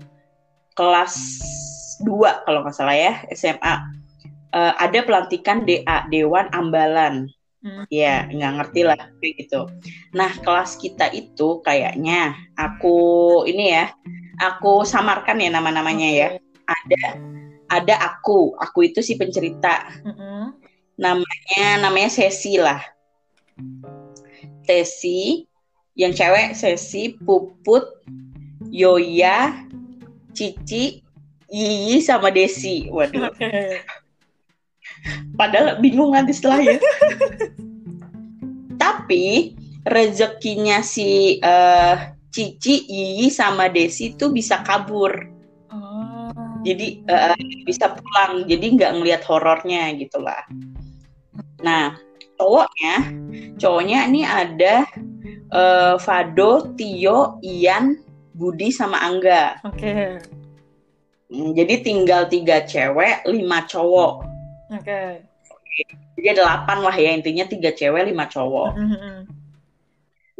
[0.78, 1.16] kelas
[2.04, 3.76] 2 kalau nggak salah ya, SMA,
[4.54, 7.30] eh, ada pelantikan DA, Dewan Ambalan.
[7.58, 7.90] Hmm.
[7.90, 9.62] Ya, nggak ngerti lah kayak gitu.
[10.14, 13.90] Nah, kelas kita itu kayaknya aku ini ya,
[14.38, 16.28] aku samarkan ya nama-namanya ya.
[16.68, 17.18] Ada
[17.68, 20.56] ada aku, aku itu si pencerita Mm-mm.
[20.96, 22.80] namanya namanya Sesi lah.
[24.68, 25.48] Tesi,
[25.96, 28.04] yang cewek Sesi, Puput,
[28.68, 29.64] Yoya,
[30.36, 31.02] Cici,
[31.48, 32.92] Yiyi sama Desi.
[32.92, 33.82] Waduh, Oke.
[35.40, 36.78] padahal bingung nanti setelahnya.
[38.84, 39.56] Tapi
[39.88, 41.96] rezekinya si eh,
[42.30, 45.34] Cici, Yiyi sama Desi itu bisa kabur.
[45.68, 46.32] Oh.
[46.64, 50.44] jadi eh, bisa pulang jadi nggak ngelihat horornya gitu lah
[51.62, 51.96] nah
[52.38, 52.96] cowoknya
[53.58, 54.86] cowoknya ini ada
[55.52, 57.98] eh, Fado Tio Ian
[58.38, 60.22] Budi sama Angga Oke.
[61.28, 64.24] Hmm, jadi tinggal tiga cewek lima cowok
[64.72, 65.02] Oke.
[66.16, 69.18] jadi ada delapan lah ya intinya tiga cewek lima cowok Mm-mm.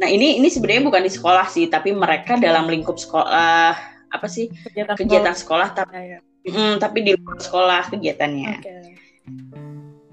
[0.00, 3.76] nah ini ini sebenarnya bukan di sekolah sih tapi mereka dalam lingkup sekolah
[4.08, 6.08] apa sih Kegiatan kegiatan sekolah tapi sekolah.
[6.08, 8.76] Ya, mm, tapi di luar sekolah kegiatannya Oke.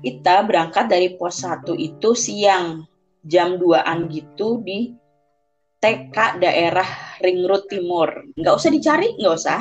[0.06, 2.86] Kita berangkat dari pos 1 itu siang
[3.26, 4.94] jam 2an gitu di
[5.82, 6.86] TK daerah
[7.26, 8.14] Ring Road Timur.
[8.38, 9.60] Nggak usah dicari, nggak usah.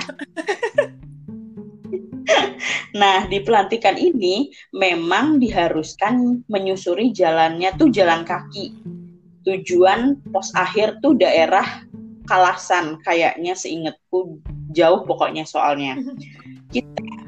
[3.00, 8.76] nah, di pelantikan ini memang diharuskan menyusuri jalannya tuh jalan kaki.
[9.48, 11.88] Tujuan pos akhir tuh daerah
[12.24, 14.40] Kalasan kayaknya seingatku
[14.72, 16.00] jauh pokoknya soalnya.
[16.72, 17.04] Kita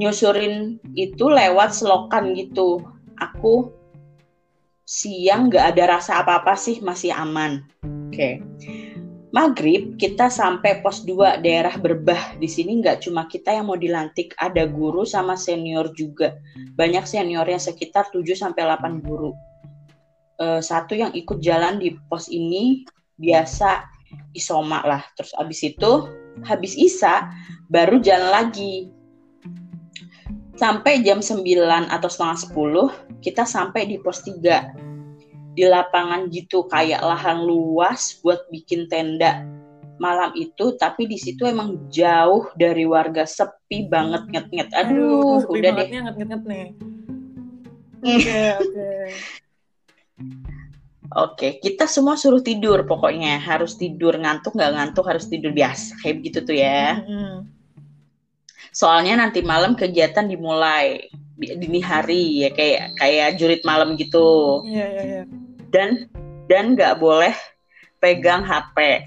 [0.00, 2.80] nyusurin itu lewat selokan gitu.
[3.20, 3.68] Aku
[4.88, 7.60] siang nggak ada rasa apa-apa sih masih aman.
[8.08, 8.40] Oke.
[9.30, 12.34] Maghrib kita sampai pos 2 daerah Berbah.
[12.42, 16.34] Di sini nggak cuma kita yang mau dilantik, ada guru sama senior juga.
[16.74, 19.30] Banyak seniornya sekitar 7 sampai 8 guru.
[20.40, 22.82] Eh, satu yang ikut jalan di pos ini
[23.22, 23.86] biasa
[24.34, 25.06] isoma lah.
[25.14, 26.10] Terus abis itu
[26.42, 27.30] habis isa
[27.70, 28.90] baru jalan lagi
[30.60, 31.40] sampai jam 9
[31.88, 38.44] atau setengah 10 kita sampai di pos 3 di lapangan gitu kayak lahan luas buat
[38.52, 39.40] bikin tenda
[39.96, 45.70] malam itu tapi di situ emang jauh dari warga sepi banget nget-nget aduh, sepi udah
[45.76, 46.66] deh nih, nget-nget nih.
[48.00, 48.16] Hmm.
[48.16, 48.90] Oke, oke.
[51.24, 56.24] oke kita semua suruh tidur pokoknya harus tidur ngantuk nggak ngantuk harus tidur biasa kayak
[56.24, 57.59] begitu tuh ya Mm-mm.
[58.70, 64.86] Soalnya nanti malam kegiatan dimulai di- dini hari ya kayak kayak jurit malam gitu Iya,
[64.86, 65.22] iya, iya.
[65.70, 66.06] dan
[66.46, 67.34] dan nggak boleh
[67.98, 69.06] pegang HP.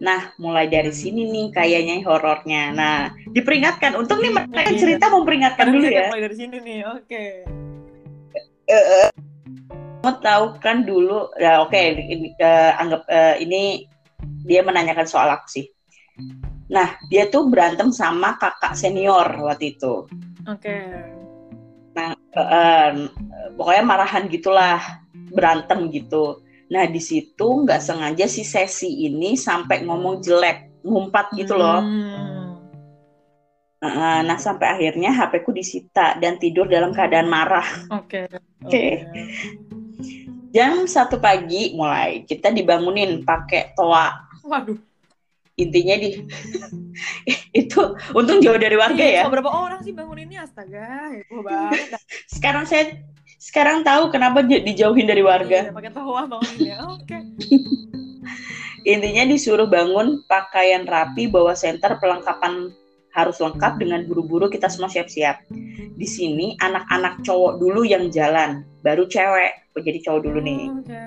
[0.00, 2.72] Nah, mulai dari sini nih kayaknya horornya.
[2.72, 2.96] Nah,
[3.32, 3.96] diperingatkan.
[4.00, 4.80] Untung nih mereka Iya.
[4.80, 6.08] cerita memperingatkan dulu Kita ya.
[6.08, 7.24] Mulai dari sini nih, oke.
[10.00, 13.84] Kamu tahu kan dulu, ya oke, ini, eh, anggap eh, ini
[14.48, 15.66] dia menanyakan soal aku sih.
[16.70, 20.06] Nah, dia tuh berantem sama kakak senior waktu itu.
[20.46, 20.76] Oke.
[21.98, 22.90] Nah, eh, eh,
[23.58, 24.78] pokoknya marahan gitulah,
[25.34, 26.46] berantem gitu.
[26.70, 31.82] Nah, di situ nggak sengaja si sesi ini sampai ngomong jelek, ngumpat gitu loh.
[31.82, 32.62] Hmm.
[33.82, 37.66] Nah, sampai akhirnya HP ku disita dan tidur dalam keadaan marah.
[37.90, 38.30] Oke.
[38.62, 39.02] Oke.
[40.54, 44.30] Jam satu pagi mulai kita dibangunin pakai toa.
[44.46, 44.89] Waduh.
[45.60, 46.08] Intinya di
[47.60, 47.80] itu
[48.16, 49.10] untung jauh dari warga ya.
[49.10, 52.00] Iya, cuma berapa orang sih bangun ini astaga, heboh banget.
[52.34, 53.04] Sekarang saya
[53.40, 55.68] sekarang tahu kenapa dijauhin dari warga.
[55.68, 56.78] Iya, pakai tawa bangunin ya.
[56.84, 57.16] Oke.
[58.92, 62.72] Intinya disuruh bangun pakaian rapi, bawa senter, perlengkapan
[63.12, 65.48] harus lengkap dengan buru-buru kita semua siap-siap.
[65.96, 69.72] Di sini anak-anak cowok dulu yang jalan, baru cewek.
[69.76, 70.62] Oh, jadi cowok dulu nih.
[70.68, 71.00] Oh, oke.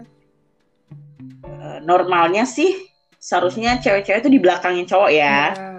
[1.43, 2.92] Eh, Normalnya sih
[3.23, 5.55] seharusnya cewek-cewek itu di belakangnya cowok ya.
[5.55, 5.71] Iya.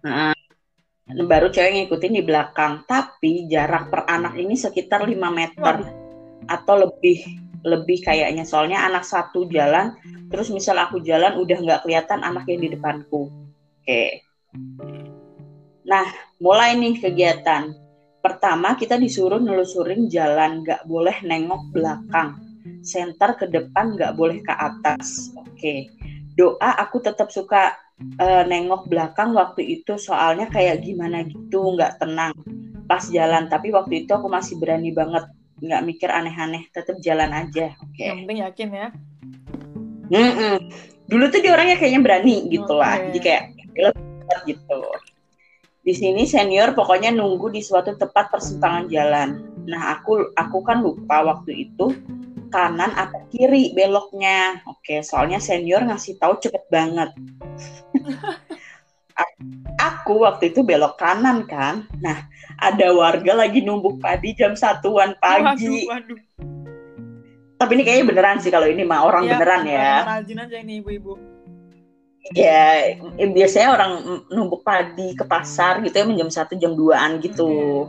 [0.00, 0.32] Nah,
[1.28, 2.88] baru cewek ngikutin di belakang.
[2.88, 5.84] Tapi jarak per anak ini sekitar 5 meter.
[6.48, 7.20] Atau lebih
[7.60, 8.48] lebih kayaknya.
[8.48, 9.92] Soalnya anak satu jalan
[10.32, 13.28] terus misal aku jalan udah nggak kelihatan anak yang di depanku.
[13.84, 14.24] Oke.
[15.84, 16.08] Nah
[16.40, 17.68] mulai nih kegiatan.
[18.24, 20.64] Pertama kita disuruh nelusurin jalan.
[20.64, 22.40] Nggak boleh nengok belakang.
[22.80, 25.36] Center ke depan nggak boleh ke atas.
[25.36, 25.99] Oke
[26.40, 32.32] doa aku tetap suka eh, nengok belakang waktu itu soalnya kayak gimana gitu nggak tenang
[32.88, 35.28] pas jalan tapi waktu itu aku masih berani banget
[35.60, 38.88] nggak mikir aneh-aneh tetap jalan aja oke Yang penting yakin ya.
[40.10, 40.56] Mm-mm.
[41.06, 42.98] Dulu tuh dia orangnya kayaknya berani gitu lah.
[42.98, 43.14] Oke.
[43.14, 43.44] Jadi kayak
[44.46, 44.80] gitu.
[45.80, 49.28] Di sini senior pokoknya nunggu di suatu tempat persimpangan jalan.
[49.70, 51.94] Nah, aku aku kan lupa waktu itu
[52.50, 54.60] kanan atau kiri beloknya.
[54.66, 57.10] Oke, soalnya senior ngasih tahu cepet banget.
[59.80, 61.88] Aku waktu itu belok kanan kan.
[62.00, 62.28] Nah,
[62.60, 65.88] ada warga lagi numbuk padi jam satuan pagi.
[65.88, 66.20] Waduh, waduh.
[67.60, 69.92] Tapi ini kayaknya beneran sih kalau ini mah orang Iya, beneran ya.
[70.08, 71.12] Rajin aja ini ibu-ibu.
[72.32, 73.92] Ya, biasanya orang
[74.32, 77.84] numbuk padi ke pasar gitu ya jam satu jam 2-an gitu.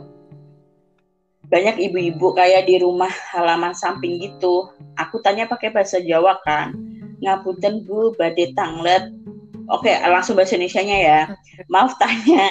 [1.52, 4.72] Banyak ibu-ibu kayak di rumah halaman samping gitu.
[4.96, 6.72] Aku tanya pakai bahasa Jawa kan.
[7.20, 9.12] Ngapunten Bu, badhe tanglet.
[9.68, 11.20] Oke, langsung bahasa Indonesianya ya.
[11.68, 12.48] Maaf tanya,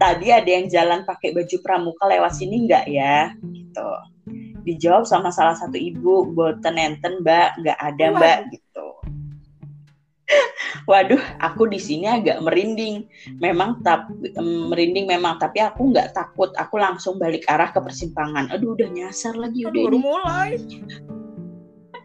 [0.00, 3.36] tadi ada yang jalan pakai baju pramuka lewat sini nggak ya?
[3.44, 3.90] Gitu.
[4.64, 8.88] Dijawab sama salah satu ibu, boten enten mbak, nggak ada mbak gitu.
[10.86, 13.06] Waduh, aku di sini agak merinding.
[13.42, 16.50] Memang tapi merinding memang, tapi aku nggak takut.
[16.56, 18.50] Aku langsung balik arah ke persimpangan.
[18.54, 20.50] Aduh, udah nyasar lagi udah baru mulai.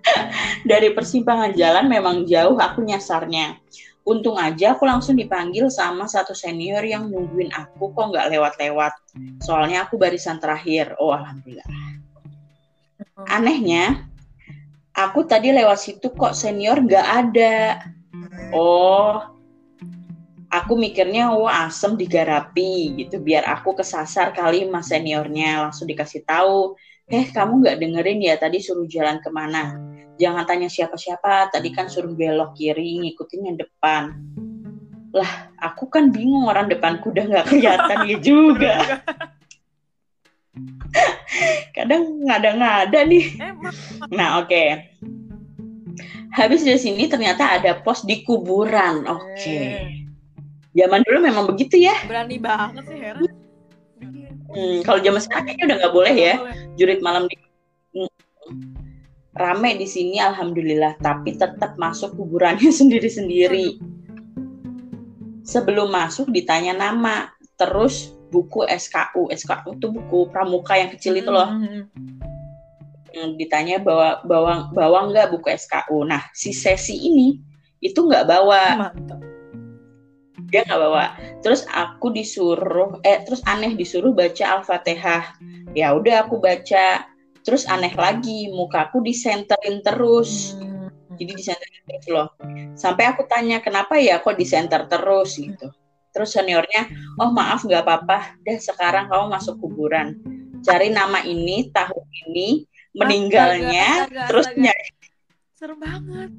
[0.70, 3.58] Dari persimpangan jalan memang jauh aku nyasarnya.
[4.06, 8.94] Untung aja aku langsung dipanggil sama satu senior yang nungguin aku kok nggak lewat-lewat.
[9.42, 10.94] Soalnya aku barisan terakhir.
[11.02, 11.66] Oh, alhamdulillah.
[13.26, 14.06] Anehnya,
[14.94, 17.82] aku tadi lewat situ kok senior nggak ada.
[18.54, 19.22] Oh,
[20.52, 23.22] aku mikirnya wah asem digarapi gitu.
[23.22, 28.58] Biar aku kesasar kali mas seniornya langsung dikasih tahu eh kamu nggak dengerin ya tadi
[28.62, 29.78] suruh jalan ke mana?
[30.16, 34.04] Jangan tanya siapa-siapa tadi kan suruh belok kiri ngikutin yang depan.
[35.14, 38.76] Lah aku kan bingung orang depanku udah nggak kelihatan ya juga.
[41.76, 43.36] Kadang ngada-ngada nih.
[44.08, 44.96] Nah, oke.
[46.36, 49.08] Habis dari sini ternyata ada pos di kuburan.
[49.08, 49.80] Oke.
[50.76, 51.96] Zaman dulu memang begitu ya.
[52.04, 53.24] berani banget sih heran.
[54.52, 56.36] Hmm, kalau zaman sekarang kayaknya udah nggak boleh ya
[56.76, 57.36] jurit malam di
[57.96, 58.12] Hmm.
[59.40, 63.80] rame di sini alhamdulillah tapi tetap masuk kuburannya sendiri-sendiri.
[65.48, 69.32] Sebelum masuk ditanya nama, terus buku SKU.
[69.32, 71.48] SKU itu buku pramuka yang kecil itu loh.
[73.16, 73.32] Hmm.
[73.32, 76.04] Hmm, ditanya bawa bawa bawa nggak buku SKU.
[76.04, 77.40] Nah, si sesi ini
[77.80, 79.20] itu nggak bawa, Mantap.
[80.52, 81.16] dia nggak bawa.
[81.40, 85.40] Terus aku disuruh, eh terus aneh disuruh baca Al-Fatihah.
[85.72, 87.08] Ya udah aku baca.
[87.46, 90.58] Terus aneh lagi, mukaku disenterin terus.
[90.60, 90.92] Hmm.
[91.16, 92.28] Jadi disenterin terus loh.
[92.76, 95.72] Sampai aku tanya kenapa ya kok disenter terus gitu.
[96.12, 96.88] Terus seniornya,
[97.20, 100.16] oh maaf nggak apa-apa, dah sekarang kamu masuk kuburan.
[100.64, 102.64] Cari nama ini, tahun ini,
[102.96, 104.64] meninggalnya, Astaga, astaga, terus astaga.
[104.64, 104.90] nyanyi.
[105.56, 106.30] Serem banget.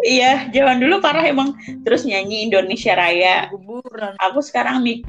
[0.00, 1.52] Iya, zaman dulu parah emang.
[1.84, 3.52] Terus nyanyi Indonesia Raya.
[3.52, 4.16] Kuburan.
[4.16, 5.04] Aku sekarang mik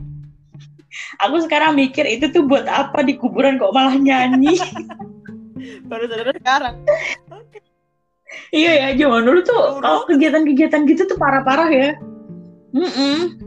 [1.24, 4.60] Aku sekarang mikir itu tuh buat apa di kuburan kok malah nyanyi.
[5.90, 6.76] Baru sadar sekarang.
[8.52, 11.90] iya ya, zaman dulu tuh kalau kegiatan-kegiatan gitu tuh parah-parah ya.
[12.76, 13.40] Mm-mm.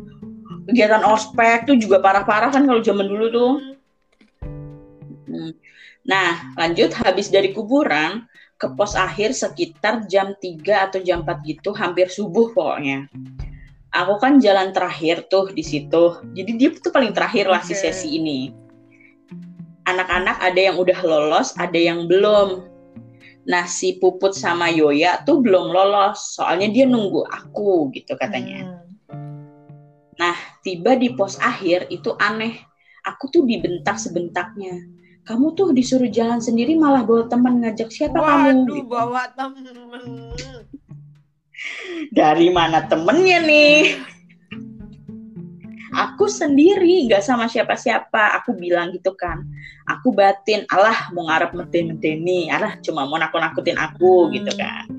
[0.72, 3.52] Kegiatan ospek tuh juga parah-parah kan kalau zaman dulu tuh.
[5.28, 5.52] Hmm.
[6.04, 8.28] Nah, lanjut habis dari kuburan
[8.60, 13.08] ke pos akhir sekitar jam 3 atau jam 4 gitu, hampir subuh pokoknya.
[13.94, 16.18] Aku kan jalan terakhir tuh di situ.
[16.34, 17.88] Jadi dia tuh paling terakhir lah si Oke.
[17.88, 18.50] sesi ini.
[19.86, 22.68] Anak-anak ada yang udah lolos, ada yang belum.
[23.44, 28.80] Nah, si Puput sama Yoya tuh belum lolos, soalnya dia nunggu aku gitu katanya
[30.14, 30.36] Hmm.
[30.64, 32.56] tiba di pos akhir itu aneh.
[33.04, 34.80] Aku tuh dibentak sebentaknya.
[35.24, 38.68] Kamu tuh disuruh jalan sendiri malah bawa teman ngajak siapa kamu?
[38.68, 38.84] Waduh, Gitu.
[38.84, 40.04] bawa temen.
[42.12, 44.12] Dari mana temennya nih?
[45.94, 49.46] aku sendiri nggak sama siapa-siapa aku bilang gitu kan
[49.86, 54.32] aku batin alah mau ngarep meten-meteni alah cuma mau nakut-nakutin aku Hmm.
[54.34, 54.90] gitu kan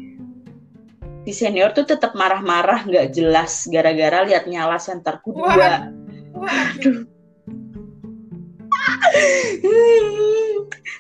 [1.28, 5.92] si senior tuh tetap marah-marah nggak jelas gara-gara lihat nyala senterku dua
[6.32, 7.04] Waduh.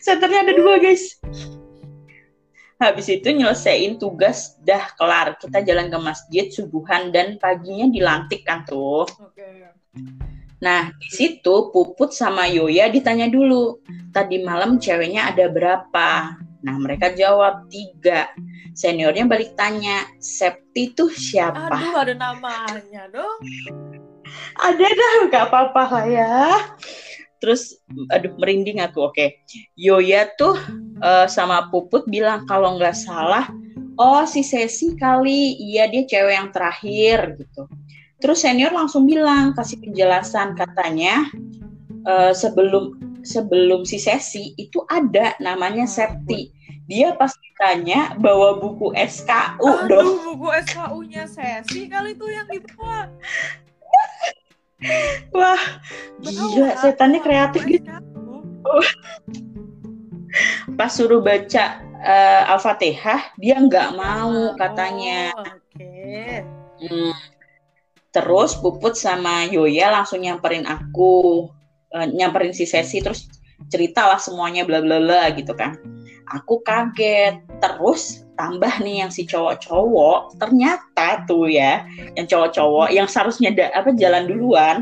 [0.05, 1.17] Senternya ada dua guys
[2.75, 8.67] habis itu nyelesain tugas dah kelar kita jalan ke masjid subuhan dan paginya dilantik kan
[8.67, 9.65] tuh Oke.
[10.63, 13.83] Nah, di situ Puput sama Yoya ditanya dulu,
[14.15, 16.39] tadi malam ceweknya ada berapa?
[16.65, 18.31] Nah, mereka jawab tiga.
[18.73, 21.69] Seniornya balik tanya, Septi tuh siapa?
[21.69, 23.37] Aduh, ada namanya dong.
[24.57, 26.35] Ada dah, gak apa-apa lah ya.
[27.45, 27.77] Terus,
[28.09, 29.45] aduh merinding aku, oke.
[29.77, 30.57] Yoya tuh
[30.97, 33.45] eh, sama Puput bilang kalau nggak salah,
[34.01, 37.69] oh si Sesi kali, iya dia cewek yang terakhir gitu.
[38.17, 41.29] Terus senior langsung bilang, kasih penjelasan katanya
[42.09, 46.49] eh, sebelum sebelum si Sesi itu ada namanya Oh, Septi.
[46.89, 50.01] Dia pas ditanya bawa buku SKU dong.
[50.01, 53.05] Aduh, buku SKU-nya Sesi kali tuh yang dibawa.
[55.33, 55.61] Wah,
[56.21, 57.85] gila setannya kreatif gitu.
[60.77, 61.65] Pas suruh baca
[62.03, 65.31] eh, Al-Fatihah, dia nggak mau katanya.
[65.33, 66.43] Oh, Oke.
[66.85, 67.13] Hmm.
[68.11, 71.47] Terus Puput sama Yoya langsung nyamperin aku,
[71.91, 73.27] eh, nyamperin si Sesi, terus
[73.71, 75.94] ceritalah semuanya bla bla bla gitu kan.
[76.31, 77.41] Aku kaget.
[77.61, 81.85] Terus tambah nih yang si cowok-cowok, ternyata tuh ya,
[82.17, 84.77] yang cowok-cowok yang seharusnya da- apa jalan duluan,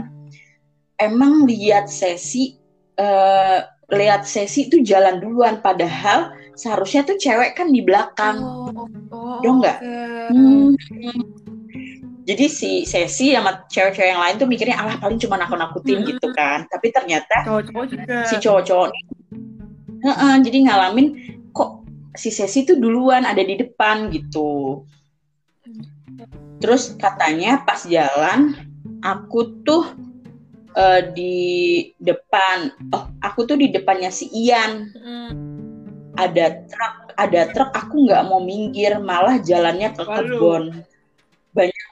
[0.97, 2.57] emang lihat Sesi,
[2.97, 3.59] eh,
[3.93, 8.41] lihat Sesi itu jalan duluan, padahal seharusnya tuh cewek kan di belakang.
[8.41, 9.77] Oh, oh, Dong nggak?
[9.83, 10.33] oke.
[10.33, 10.73] Hmm.
[12.23, 16.07] Jadi si Sesi sama cewek-cewek yang lain tuh mikirnya alah paling cuma nakut-nakutin Hmm.
[16.07, 16.63] gitu kan.
[16.71, 18.17] Tapi ternyata Cowok-cowok juga.
[18.25, 19.01] si cowok-cowok ini
[20.03, 21.07] Heeh, jadi ngalamin
[21.53, 24.83] kok si Sesi tuh duluan ada di depan gitu.
[26.61, 28.53] Terus katanya pas jalan
[29.03, 29.83] aku tuh
[30.75, 31.35] eh, di
[31.97, 32.73] depan.
[32.93, 34.89] Oh, aku tuh di depannya si Ian.
[34.93, 35.31] Hmm.
[36.13, 40.85] Ada truk, ada truk aku nggak mau minggir, malah jalannya ke kebun.
[41.57, 41.85] Banyak.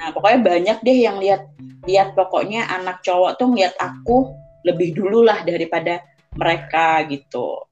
[0.00, 1.46] Nah, pokoknya banyak deh yang lihat
[1.86, 4.34] lihat pokoknya anak cowok tuh ngeliat aku
[4.66, 6.02] lebih dulu lah daripada
[6.34, 7.64] mereka gitu.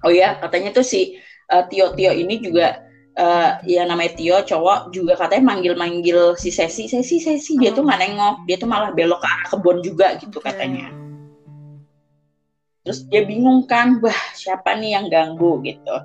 [0.00, 4.94] Oh ya, katanya tuh si eh, Tio Tio ini juga eh ya namanya Tio cowok
[4.94, 7.86] juga katanya manggil-manggil si Sesi, Sesi, Sesi dia tuh Oh.
[7.90, 10.46] nggak nengok, dia tuh malah belok ke arah kebun juga gitu Oke.
[10.48, 10.88] katanya.
[12.80, 15.96] Terus dia bingung kan, wah siapa nih yang ganggu gitu.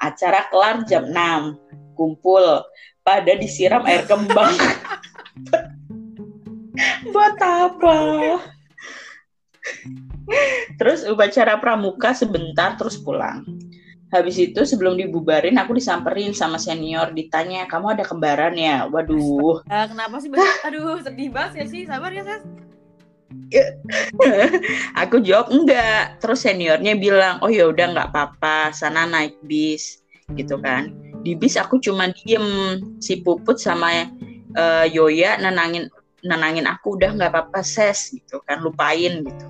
[0.00, 1.60] Acara kelar jam 6,
[1.92, 2.64] kumpul,
[3.04, 4.56] pada disiram air kembang.
[7.12, 7.92] Buat apa?
[10.80, 13.44] Terus upacara pramuka sebentar terus pulang.
[14.12, 18.84] Habis itu sebelum dibubarin aku disamperin sama senior ditanya kamu ada kembaran ya?
[18.84, 19.64] Waduh.
[19.72, 20.28] Eh, kenapa sih?
[20.68, 21.82] Aduh, sedih banget ya sih.
[21.88, 22.44] Sabar ya, Ses.
[25.02, 26.20] aku jawab enggak.
[26.20, 30.04] Terus seniornya bilang oh ya udah nggak apa-apa sana naik bis
[30.36, 30.92] gitu kan.
[31.24, 32.44] Di bis aku cuma diem
[33.00, 34.08] si Puput sama
[34.52, 35.88] eh, Yoya nenangin
[36.22, 39.46] nenangin aku udah nggak apa-apa ses gitu kan lupain gitu.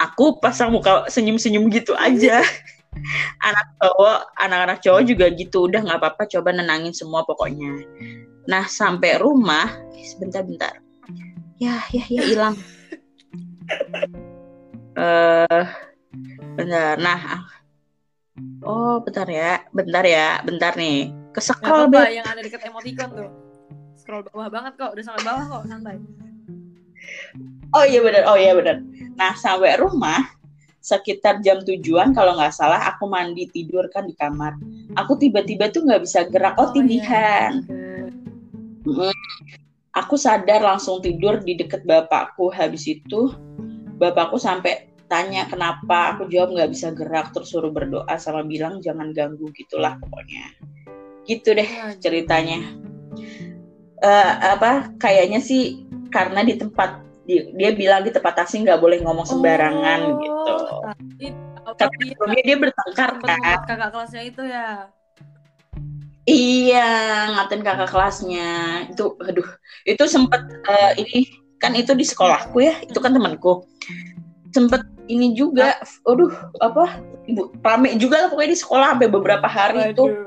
[0.00, 2.40] Aku pasang muka senyum-senyum gitu aja.
[3.46, 7.84] anak cowok, anak-anak cowok juga gitu udah nggak apa-apa coba nenangin semua pokoknya.
[8.48, 10.80] Nah sampai rumah, sebentar-bentar.
[11.60, 12.56] Ya ya ya hilang.
[15.00, 15.64] Eh
[16.58, 16.98] bentar.
[16.98, 17.42] Nah, ah.
[18.66, 21.14] oh bentar ya, bentar ya, bentar nih.
[21.30, 22.18] Gak Kesekal apa-apa, Beb.
[22.18, 23.30] yang ada deket emoticon tuh.
[23.94, 25.96] Scroll bawah banget kok, udah sampai bawah kok, santai.
[27.70, 28.82] Oh iya benar, oh iya benar.
[29.14, 30.40] Nah sampai rumah
[30.80, 34.56] sekitar jam tujuan kalau nggak salah aku mandi tidur kan di kamar.
[34.96, 36.56] Aku tiba-tiba tuh nggak bisa gerak.
[36.56, 36.74] Oh, iya.
[36.74, 37.52] tindihan.
[37.62, 37.80] Oke.
[38.88, 39.14] Mm.
[39.92, 42.48] Aku sadar langsung tidur di deket bapakku.
[42.48, 43.34] Habis itu
[44.00, 46.16] bapakku sampai tanya kenapa.
[46.16, 47.34] Aku jawab nggak bisa gerak.
[47.36, 50.56] Terus suruh berdoa sama bilang jangan ganggu gitulah pokoknya.
[51.28, 52.64] Gitu deh Ya, ceritanya.
[54.00, 54.96] Eh apa?
[54.96, 60.00] Kayaknya sih karena di tempat di- dia bilang di tempat asing nggak boleh ngomong sembarangan
[60.02, 60.54] Oh, gitu.
[61.78, 63.58] Tapi, dia sebelumnya dia bertengkar kan.
[63.62, 64.90] kakak kelasnya itu ya.
[66.26, 66.90] Iya,
[67.38, 68.50] ngatain kakak kelasnya.
[68.90, 69.46] Itu aduh,
[69.86, 71.30] itu sempet eh, ini
[71.62, 73.62] kan itu di sekolahku ya, itu kan temanku.
[74.50, 76.98] Sempet ini juga, aduh, apa?
[77.30, 80.10] Ibu rame juga lah pokoknya di sekolah sampai beberapa hari itu.
[80.10, 80.26] Aduh.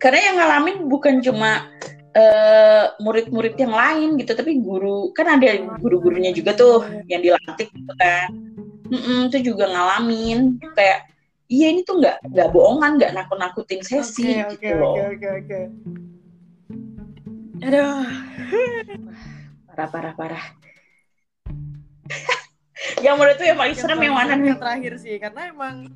[0.00, 1.68] Karena yang ngalamin bukan cuma
[2.14, 4.32] eh, murid-murid yang lain gitu.
[4.34, 5.48] Tapi guru kan ada
[5.78, 8.28] guru-gurunya juga tuh yang dilantik gitu kan.
[8.90, 10.58] Mm-mm, itu juga ngalamin.
[10.74, 11.10] Kayak
[11.50, 14.94] iya ini tuh nggak nggak bohongan nggak nakut-nakutin sesi oke, gitu loh.
[14.94, 15.60] oke, oke, oke.
[17.60, 18.02] Aduh.
[19.70, 20.44] parah parah parah
[23.00, 25.88] yang menurut tuh yang paling serem yang mana Yang terakhir sih, karena emang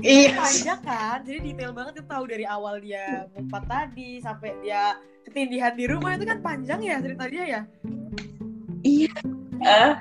[0.00, 4.96] iya panjang kan, jadi detail banget itu tahu dari awal dia ngumpat tadi sampai dia
[5.22, 7.60] ketindihan di rumah itu kan panjang ya cerita dia ya.
[8.82, 9.12] iya
[9.60, 9.92] Eh,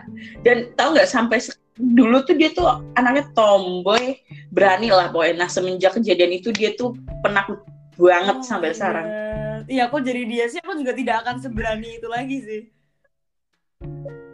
[0.48, 4.16] dan tahu nggak sampai se- dulu tuh dia tuh anaknya tomboy
[4.56, 7.60] berani lah pokoknya nah semenjak kejadian itu dia tuh penakut
[8.00, 9.08] banget Oh sampai sekarang.
[9.68, 12.62] Iya, aku jadi dia sih, aku juga tidak akan seberani itu lagi sih.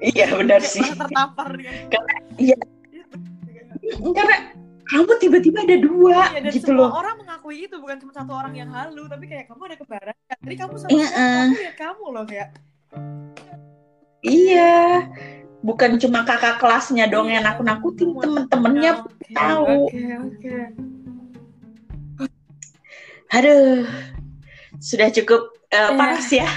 [0.06, 1.74] iya benar Kayak sih tertampar dia.
[1.90, 2.56] Karena- iya.
[4.14, 4.38] karena
[4.86, 8.32] kamu tiba-tiba ada dua Iya, dan gitu semua loh orang mengakui itu bukan cuma satu
[8.38, 10.16] orang yang halu, tapi kayak kamu ada kembaran.
[10.30, 11.22] Tadi kamu sama Iya, siapa?
[11.26, 11.42] eh.
[11.50, 12.50] Aku lihat kamu loh kayak.
[14.22, 15.06] iya
[15.62, 18.22] bukan cuma kakak kelasnya dong yang Iya, nakut-nakutin semua.
[18.26, 19.66] temen-temennya Oke, tahu.
[19.90, 20.56] Oke, oke.
[23.28, 23.84] aduh
[24.78, 25.42] sudah cukup
[25.74, 25.98] eh, Iya.
[25.98, 26.50] panas ya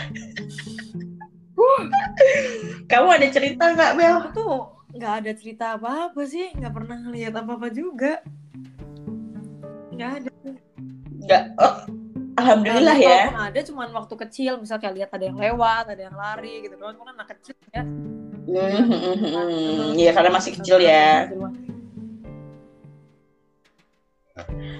[2.88, 4.16] kamu ada cerita nggak Bel?
[4.20, 4.52] Aku tuh
[4.98, 8.18] nggak ada cerita apa-apa sih, nggak pernah ngeliat apa-apa juga.
[9.94, 10.30] Nggak ada.
[11.22, 11.42] Nggak.
[11.54, 11.74] Oh,
[12.34, 13.22] alhamdulillah Nah, ya.
[13.54, 16.98] ada cuman waktu kecil, misal kayak lihat ada yang lewat, ada yang lari gitu doang.
[16.98, 17.82] Kan anak kecil ya.
[18.48, 21.28] Hmm, Iya karena masih kecil ya.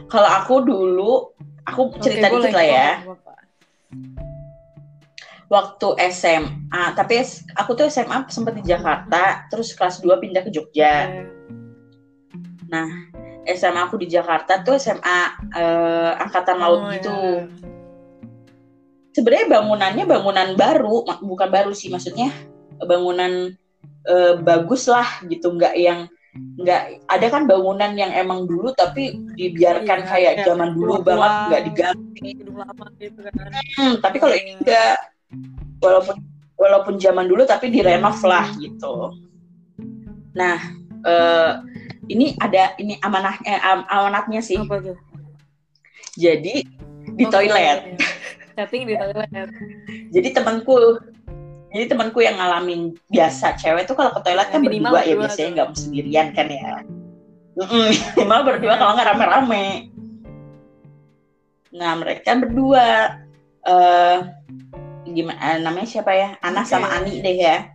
[0.08, 2.56] Kalau aku dulu, aku cerita Oke, dikit boleh.
[2.56, 2.88] lah ya.
[5.48, 7.24] Waktu SMA, tapi
[7.56, 11.08] aku tuh SMA sempat di Jakarta, terus kelas 2 pindah ke Jogja.
[12.68, 12.88] Oke.
[13.48, 15.20] SMA aku di Jakarta tuh SMA
[15.56, 17.08] eh, angkatan laut Oh, gitu.
[17.08, 17.48] ya.
[19.16, 22.28] Sebenarnya bangunannya bangunan baru, bukan baru sih maksudnya
[22.84, 23.56] bangunan
[24.04, 30.04] eh, bagus lah gitu, nggak yang nggak ada kan bangunan yang emang dulu tapi dibiarkan
[30.04, 32.28] Iya, kayak kayak zaman dulu banget nggak diganti.
[32.36, 33.48] Gitu kan.
[33.80, 34.96] Hmm, tapi kalau ini enggak
[35.78, 36.16] walaupun
[36.58, 39.14] walaupun zaman dulu tapi direnov lah gitu.
[40.34, 40.58] Nah,
[41.06, 41.52] eh,
[42.10, 44.58] ini ada ini amanah eh, am- amanatnya sih.
[44.58, 44.98] Apa tuh?
[46.18, 46.66] Jadi
[47.14, 47.32] di Oke.
[47.32, 47.78] toilet.
[48.58, 49.30] Setting di toilet.
[50.14, 50.98] Jadi temanku
[51.68, 55.22] jadi temanku yang ngalamin biasa cewek tuh kalau ke toilet kan Minimal berdua ya berdua
[55.28, 56.72] biasanya nggak sendirian kan ya.
[58.16, 59.66] Minimal berdua kalau nggak rame-rame.
[61.76, 62.86] Nah mereka berdua
[63.68, 64.18] eh
[65.18, 66.28] gimana namanya siapa ya?
[66.38, 66.70] Ana Oke.
[66.70, 67.74] sama Ani deh ya.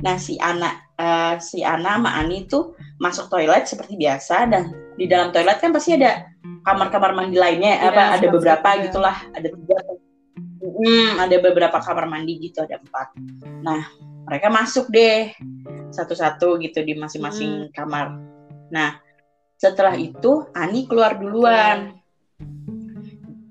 [0.00, 5.04] Nah si Ana eh, si Ana sama Ani tuh masuk toilet seperti biasa dan di
[5.04, 6.24] dalam toilet kan pasti ada
[6.62, 8.82] kamar-kamar mandi lainnya Iya, apa ada beberapa juga.
[8.88, 9.78] gitulah ada tiga
[10.62, 13.18] Hmm, ada beberapa kamar mandi gitu ada empat
[13.60, 13.82] nah
[14.22, 15.34] mereka masuk deh
[15.90, 17.70] satu-satu gitu di masing-masing Hmm.
[17.74, 18.14] kamar
[18.70, 19.02] nah
[19.58, 21.98] setelah itu Ani keluar duluan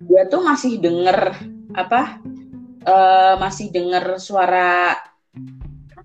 [0.02, 1.36] dia tuh masih denger
[1.76, 2.20] apa
[2.86, 4.98] eh, masih denger suara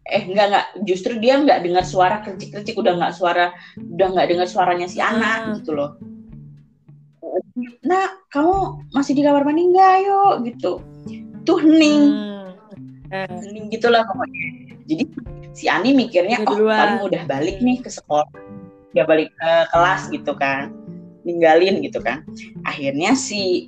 [0.07, 4.47] eh enggak enggak justru dia enggak dengar suara kercik-kercik udah enggak suara udah enggak dengar
[4.47, 5.99] suaranya si anak gitu loh.
[7.83, 10.73] Nah kamu masih di kamar mandi enggak ayo gitu.
[11.43, 12.51] Tuh hening Hmm.
[13.11, 14.47] Eh, hening gitulah pokoknya.
[14.87, 15.05] Jadi
[15.55, 18.27] si Ani mikirnya oh duluan." paling udah balik nih ke sekolah
[18.95, 20.71] udah balik ke kelas gitu kan.
[21.27, 22.23] Ninggalin gitu kan.
[22.63, 23.67] Akhirnya si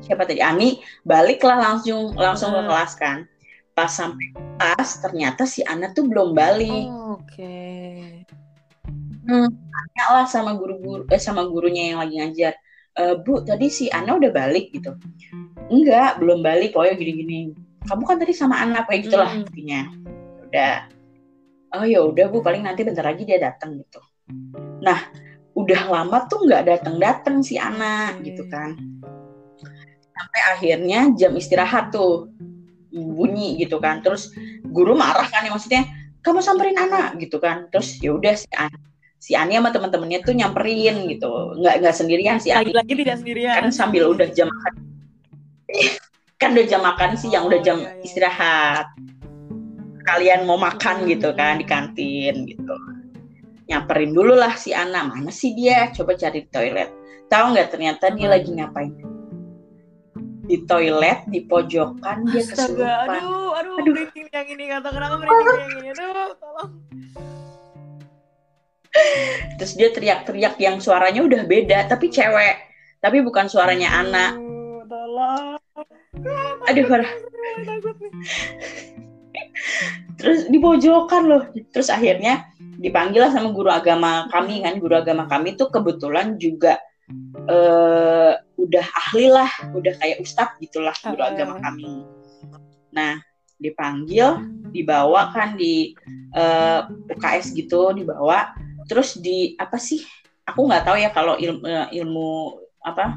[0.00, 0.40] siapa tadi?
[0.40, 2.68] Ani baliklah langsung langsung ke Hmm.
[2.68, 3.18] kelas kan.
[3.72, 6.88] Pas sampai kelas ternyata si Ana tuh belum balik.
[7.16, 7.56] Oke.
[9.30, 12.54] tanya lah sama guru-guru eh sama gurunya yang lagi ngajar.
[12.98, 14.98] "Eh, bu tadi si Ana udah balik gitu.
[15.70, 17.54] Enggak belum balik pokoknya gini-gini.
[17.86, 19.46] Kamu kan tadi sama Ana kayak gitulah Hmm.
[19.46, 19.80] intinya.
[20.50, 20.76] Udah.
[21.78, 24.02] Oh ya udah bu paling nanti bentar lagi dia datang gitu.
[24.82, 24.98] Nah
[25.54, 28.30] udah lama tuh nggak datang datang si Ana Oke.
[28.30, 28.74] gitu kan
[30.20, 32.28] sampai akhirnya jam istirahat tuh
[32.92, 34.04] bunyi gitu kan.
[34.04, 34.28] Terus
[34.68, 35.88] guru marah kan ya maksudnya
[36.20, 37.72] kamu samperin Ana gitu kan.
[37.72, 38.76] Terus ya udah si Ana
[39.20, 41.56] si Ani sama teman-temannya tuh nyamperin gitu.
[41.56, 43.56] Nggak nggak sendirian si Ani Lagi-lagi tidak sendirian.
[43.64, 44.72] kan sambil udah jam makan.
[46.40, 48.00] Kan udah jam makan siang udah Oh, jam iya, iya.
[48.00, 48.86] istirahat.
[50.08, 52.74] Kalian mau makan gitu kan di kantin gitu.
[53.68, 55.92] Nyamperin dulu lah si Ana mana sih dia?
[55.92, 56.88] Coba cari di toilet.
[57.28, 58.32] Tahu nggak ternyata dia Hmm.
[58.32, 58.92] lagi ngapain
[60.50, 63.94] di toilet di pojokan dia kesurupan aduh, aduh, Aduh.
[63.94, 66.70] merinding yang ini kata kenapa merinding yang ini, aduh, tolong.
[69.62, 72.66] terus dia teriak-teriak yang suaranya udah beda tapi cewek
[72.98, 75.60] tapi bukan suaranya Aduh, tolong.
[76.20, 76.68] Allah.
[76.68, 77.12] Aduh parah.
[80.20, 81.42] Terus di pojokan loh.
[81.72, 84.76] Terus akhirnya dipanggil lah sama guru agama kami kan.
[84.76, 86.76] Guru agama kami tuh kebetulan juga
[87.46, 91.30] eh udah ahli lah, udah kayak ustadz gitulah guru Ah.
[91.30, 92.04] agama kami.
[92.92, 93.18] Nah
[93.56, 94.40] dipanggil,
[94.70, 95.92] dibawa kan di
[96.30, 96.80] eh,
[97.10, 98.54] UKS gitu, dibawa.
[98.86, 100.00] Terus di apa sih?
[100.46, 102.30] Aku nggak tahu ya kalau ilmu, ilmu
[102.80, 103.12] apa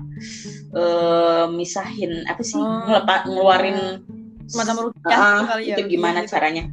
[0.75, 2.83] eh misahin apa sih Oh.
[2.83, 3.79] ngelepa- ngeluarin
[4.43, 5.75] Semacam Ah, gitu kali ya.
[5.79, 6.35] itu gimana gitu.
[6.35, 6.67] caranya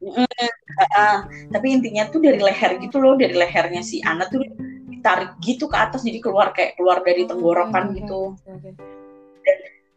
[0.00, 1.16] Mm, ah, ah.
[1.52, 4.40] tapi intinya tuh dari leher gitu loh dari lehernya si Ana tuh
[5.00, 8.20] ditarik gitu ke atas jadi keluar kayak keluar dari tenggorokan Oke, gitu.
[8.36, 8.70] oke, oke.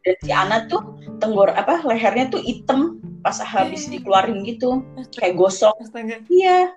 [0.03, 4.83] dan si Ana tuh tenggor apa lehernya tuh hitam pas habis dikeluarin gitu
[5.15, 5.75] kayak gosong.
[6.27, 6.71] iya.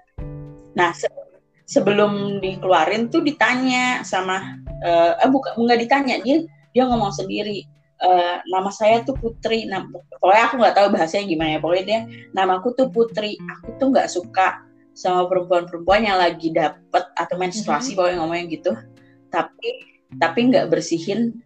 [0.78, 1.10] Nah se-
[1.66, 7.66] sebelum dikeluarin tuh ditanya sama eh eh, bukan nggak ditanya dia dia ngomong sendiri
[7.96, 9.64] Eh, nama saya tuh Putri.
[9.64, 9.88] Nah,
[10.20, 12.00] pokoknya aku nggak tahu bahasanya gimana ya pokoknya dia
[12.36, 14.65] namaku tuh Putri aku tuh nggak suka
[14.96, 18.72] sama perempuan-perempuan yang lagi dapet atau menstruasi pokoknya ngomongnya gitu.
[19.28, 19.68] Tapi
[20.16, 21.44] tapi nggak bersihin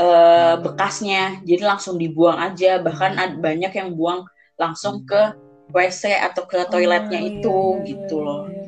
[0.00, 1.44] eh, bekasnya.
[1.44, 2.80] Jadi langsung dibuang aja.
[2.80, 4.24] Bahkan ada banyak yang buang
[4.56, 5.36] langsung ke
[5.68, 8.40] WC atau ke toiletnya Oh, itu iya, iya, gitu iya, loh.
[8.48, 8.64] iya.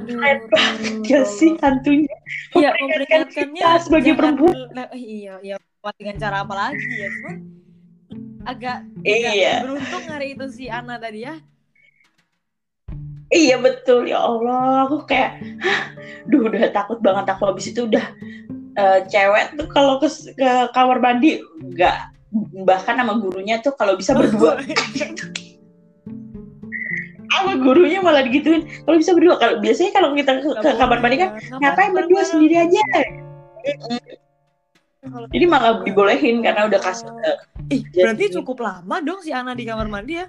[0.00, 2.16] Keren aduh, ya ya sih hantunya.
[2.56, 4.54] Iya, memperingatkannya kita sebagai perempuan.
[4.72, 7.08] Nah, iya, iya, buat dengan cara apa lagi ya?
[7.12, 7.36] Cuman
[8.48, 9.28] agak Iya.
[9.28, 11.36] agak beruntung hari itu si Ana tadi ya.
[13.30, 14.10] Iya betul.
[14.10, 15.94] Ya Allah aku kayak hah,
[16.26, 18.02] duh udah takut banget aku habis itu udah
[18.74, 21.96] eh, cewek tuh kalau ke, ke kamar mandi nggak
[22.66, 24.58] bahkan sama gurunya tuh kalau bisa berdua.
[27.30, 29.38] Sama gurunya malah digituin kalau bisa berdua.
[29.38, 31.30] Kalau biasanya kalau kita ke, ke kamar mandi kan
[31.62, 32.82] ngapain berdua sendiri aja.
[35.30, 37.08] Jadi malah dibolehin karena udah kasih
[37.70, 40.26] Ih, Jadi- berarti cukup lama dong si Ana di kamar mandi ya?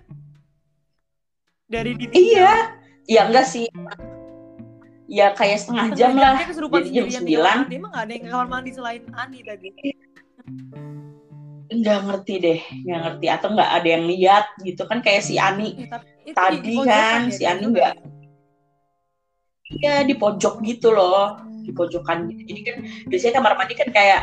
[1.68, 3.66] Dari di iya ya enggak sih.
[5.12, 6.40] Ya kayak setengah jam lah.
[6.42, 7.76] kesurupan jadi jam sendirian di kamar 9 mandi.
[7.76, 9.70] Emang gak ada yang kamar mandi selain Ani tadi?
[11.72, 13.26] nggak ngerti deh nggak ngerti.
[13.28, 14.82] Atau nggak ada yang lihat gitu.
[14.86, 17.96] Kan kayak si Ani Eh, tapi itu Tadi di pojokan kan, ya, si Ani nggak-
[17.96, 18.10] ya?
[19.72, 21.40] Iya di pojok gitu loh.
[21.64, 22.28] Di pojokan.
[22.28, 22.76] Gitu jadi kan
[23.08, 24.22] biasanya kamar mandi kan kayak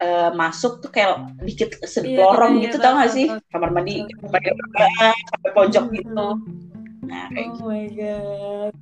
[0.00, 3.26] eh, masuk tuh kayak dikit sedikit Iya, lorong iya, gitu iya, tau gak sih?
[3.52, 3.94] kamar mandi
[5.28, 6.26] sampai pojok gitu
[7.10, 8.72] nah kayak Oh gitu my god.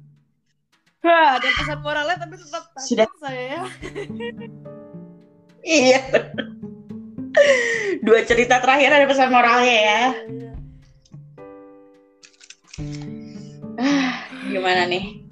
[0.99, 3.09] Wah, ada pesan moralnya tapi tetap Sudah.
[3.16, 3.62] saya ya.
[5.64, 6.01] iya
[8.01, 10.03] dua cerita terakhir ada pesan moralnya ya
[13.79, 15.22] Ah, gimana nih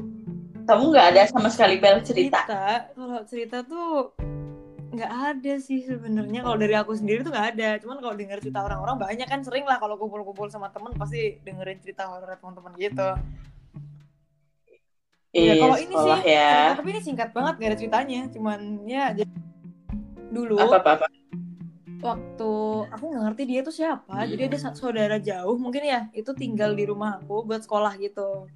[0.66, 4.12] kamu nggak ada sama sekali bel cerita cerita kalau cerita tuh
[4.96, 6.40] nggak ada sih sebenarnya.
[6.40, 7.68] Kalau dari aku sendiri tuh nggak ada.
[7.84, 11.78] Cuman kalau dengar cerita orang-orang banyak kan sering lah kalau kumpul-kumpul sama temen pasti dengerin
[11.84, 13.08] cerita horor teman-teman gitu.
[15.36, 16.48] Ya iya kalau ini sih ya.
[16.48, 18.20] cerita, tapi ini singkat banget gak ada ceritanya.
[18.32, 19.12] Cuman ya
[20.32, 20.90] dulu apa apa?
[20.96, 21.06] apa
[21.96, 22.52] waktu
[22.92, 26.76] aku nggak ngerti dia tuh siapa jadi ada sa- saudara jauh mungkin ya itu tinggal
[26.76, 28.46] di rumah aku buat sekolah gitu.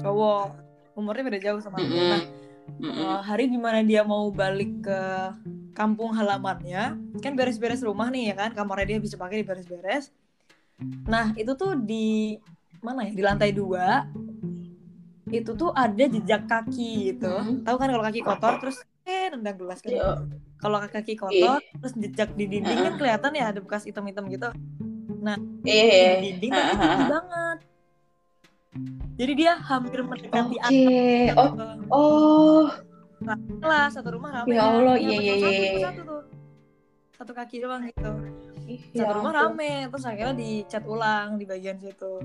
[0.00, 0.56] Cowok
[0.96, 1.90] umurnya beda jauh sama aku.
[1.90, 2.10] Mm-mm.
[2.10, 2.22] nah
[2.80, 2.96] Mm-mm.
[2.96, 5.00] Uh, hari di mana dia mau balik ke
[5.74, 8.50] kampung halamannya kan beres-beres rumah nih ya kan?
[8.54, 10.10] Kamarnya dia bisa pakai di beres-beres
[11.06, 12.34] nah itu tuh di
[12.82, 13.12] mana ya?
[13.14, 14.04] Di lantai dua
[15.30, 17.30] itu tuh ada jejak kaki gitu.
[17.30, 17.64] Hmm.
[17.64, 19.92] tahu kan kalau kaki kotor terus eh nendang gelas kan?
[19.92, 20.10] Iya.
[20.60, 24.48] kalau kaki kotor terus jejak di dinding kan kelihatan ya ada bekas hitam-hitam gitu.
[25.64, 27.58] Iya di dinding tapi tinggi banget
[29.14, 31.94] jadi dia hampir mendekati Oke, atap oh.
[31.94, 32.66] oh.
[33.58, 34.62] Kelas satu rumah rame Ya.
[34.62, 36.22] Allah, Iya, iya, iya, satu, iya, satu tuh.
[37.14, 38.10] Satu kaki doang gitu.
[38.92, 39.56] Ya satu rumah ampun.
[39.56, 42.20] rame terus akhirnya dicat ulang di bagian situ.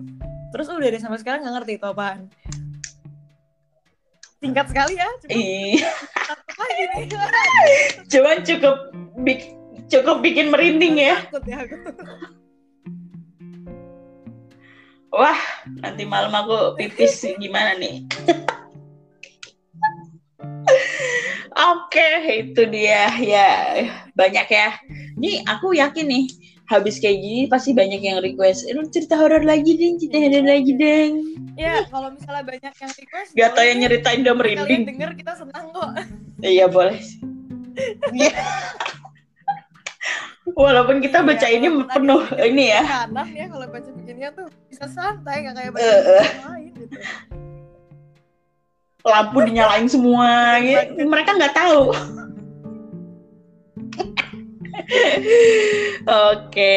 [0.50, 2.20] Terus udah deh sampai sekarang nggak ngerti itu apaan.
[4.40, 5.90] Singkat sekali ya cuma Iya,
[8.08, 8.76] cuman cukup
[9.20, 9.52] bik-
[9.88, 11.16] cukup bikin merinding ya.
[11.44, 11.76] ya aku
[15.20, 15.36] Wah,
[15.78, 18.08] nanti malam aku pipis gimana nih?
[21.60, 22.10] Oke,
[22.40, 23.50] itu dia ya
[24.16, 24.70] banyak ya.
[25.20, 26.26] Nih aku yakin nih
[26.66, 28.64] habis kayak gini pasti banyak yang request.
[28.64, 31.06] "Eh, cerita horor lagi deh, cerita horor lagi deh.
[31.60, 34.82] ya kalau misalnya banyak yang request Gak tau yang nyeritain udah kalian merinding.
[34.88, 35.90] denger kita senang kok
[36.40, 36.96] Iya boleh.
[38.16, 38.32] Iya.
[40.50, 42.82] Walaupun kita Iya, bacainnya walaupun penuh agak sedikit ini ya.
[42.82, 44.48] kanan ya kalau baca beginian tuh
[44.80, 45.92] bisa santai nggak kayak baca
[46.56, 46.96] lain gitu
[49.04, 51.04] lampu dinyalain semua gitu.
[51.04, 51.92] mereka nggak tahu
[56.10, 56.76] Oke,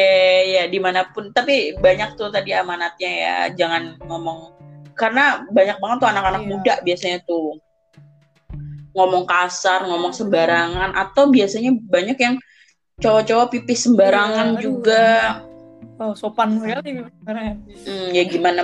[0.53, 1.33] ya di mana pun.
[1.33, 4.53] Tapi banyak tuh tadi amanatnya ya, jangan ngomong
[4.93, 6.49] karena banyak banget tuh anak-anak Iya.
[6.53, 7.57] muda biasanya tuh
[8.93, 12.35] ngomong kasar, ngomong sembarangan, atau biasanya banyak yang
[13.01, 15.52] cowok-cowok pipis sembarangan Iya, aduh.
[16.03, 16.11] Juga.
[16.11, 17.53] Oh, sopan sekali sebenarnya.
[17.87, 18.61] Hmm, ya gimana?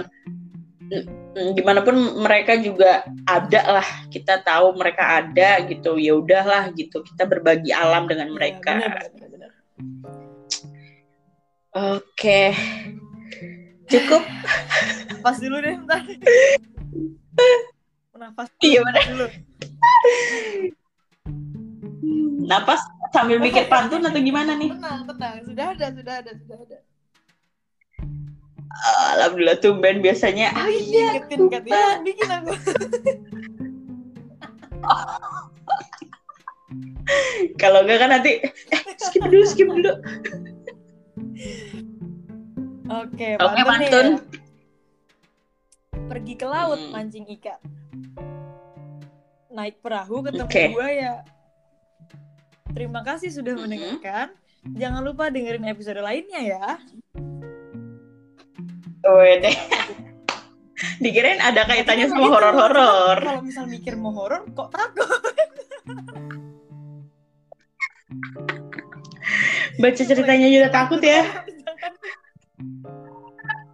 [0.89, 3.87] hmm, Gimana pun mereka juga ada lah.
[4.11, 5.95] Kita tahu mereka ada gitu.
[5.95, 6.99] Ya udahlah gitu.
[7.05, 8.75] Kita berbagi alam dengan mereka.
[8.75, 9.51] Iya, bener.
[11.71, 12.51] Oke.
[13.87, 14.23] Cukup.
[15.23, 16.01] Pas dulu deh, bentar.
[18.19, 19.03] Nafas Iya, bener.
[19.15, 19.27] dulu.
[22.49, 22.81] Napas
[23.13, 24.73] sambil mikir pantun atau gimana nih?
[24.73, 25.33] Tenang, tenang.
[25.45, 26.77] Sudah ada, sudah ada, sudah ada.
[29.17, 30.53] Alhamdulillah tumben biasanya.
[30.53, 31.73] Oh iya, Ingetin kan lupa.
[31.73, 32.53] ya, bikin aku.
[37.57, 38.51] Kalau enggak kan nanti eh,
[39.01, 39.93] skip dulu, skip dulu.
[42.89, 44.07] Oke, pantun.
[44.17, 44.21] ya.
[46.09, 46.91] Pergi ke laut Hmm.
[46.91, 47.57] mancing ikan.
[49.49, 50.63] Naik perahu ketemu Oke.
[50.73, 51.21] buaya.
[52.69, 53.61] Terima kasih sudah Mhm.
[53.65, 54.27] mendengarkan.
[54.75, 56.65] Jangan lupa dengerin episode lainnya ya.
[59.03, 59.51] Wede.
[61.03, 63.19] Dikirain ada kaitannya sama gitu, horor-horor.
[63.19, 65.07] Kalau misal mikir mau horor, kok takut?
[69.79, 71.23] Baca ceritanya juga takut ya.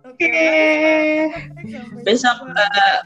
[0.06, 0.38] Oke.
[1.66, 3.00] Sampai Besok Mbak.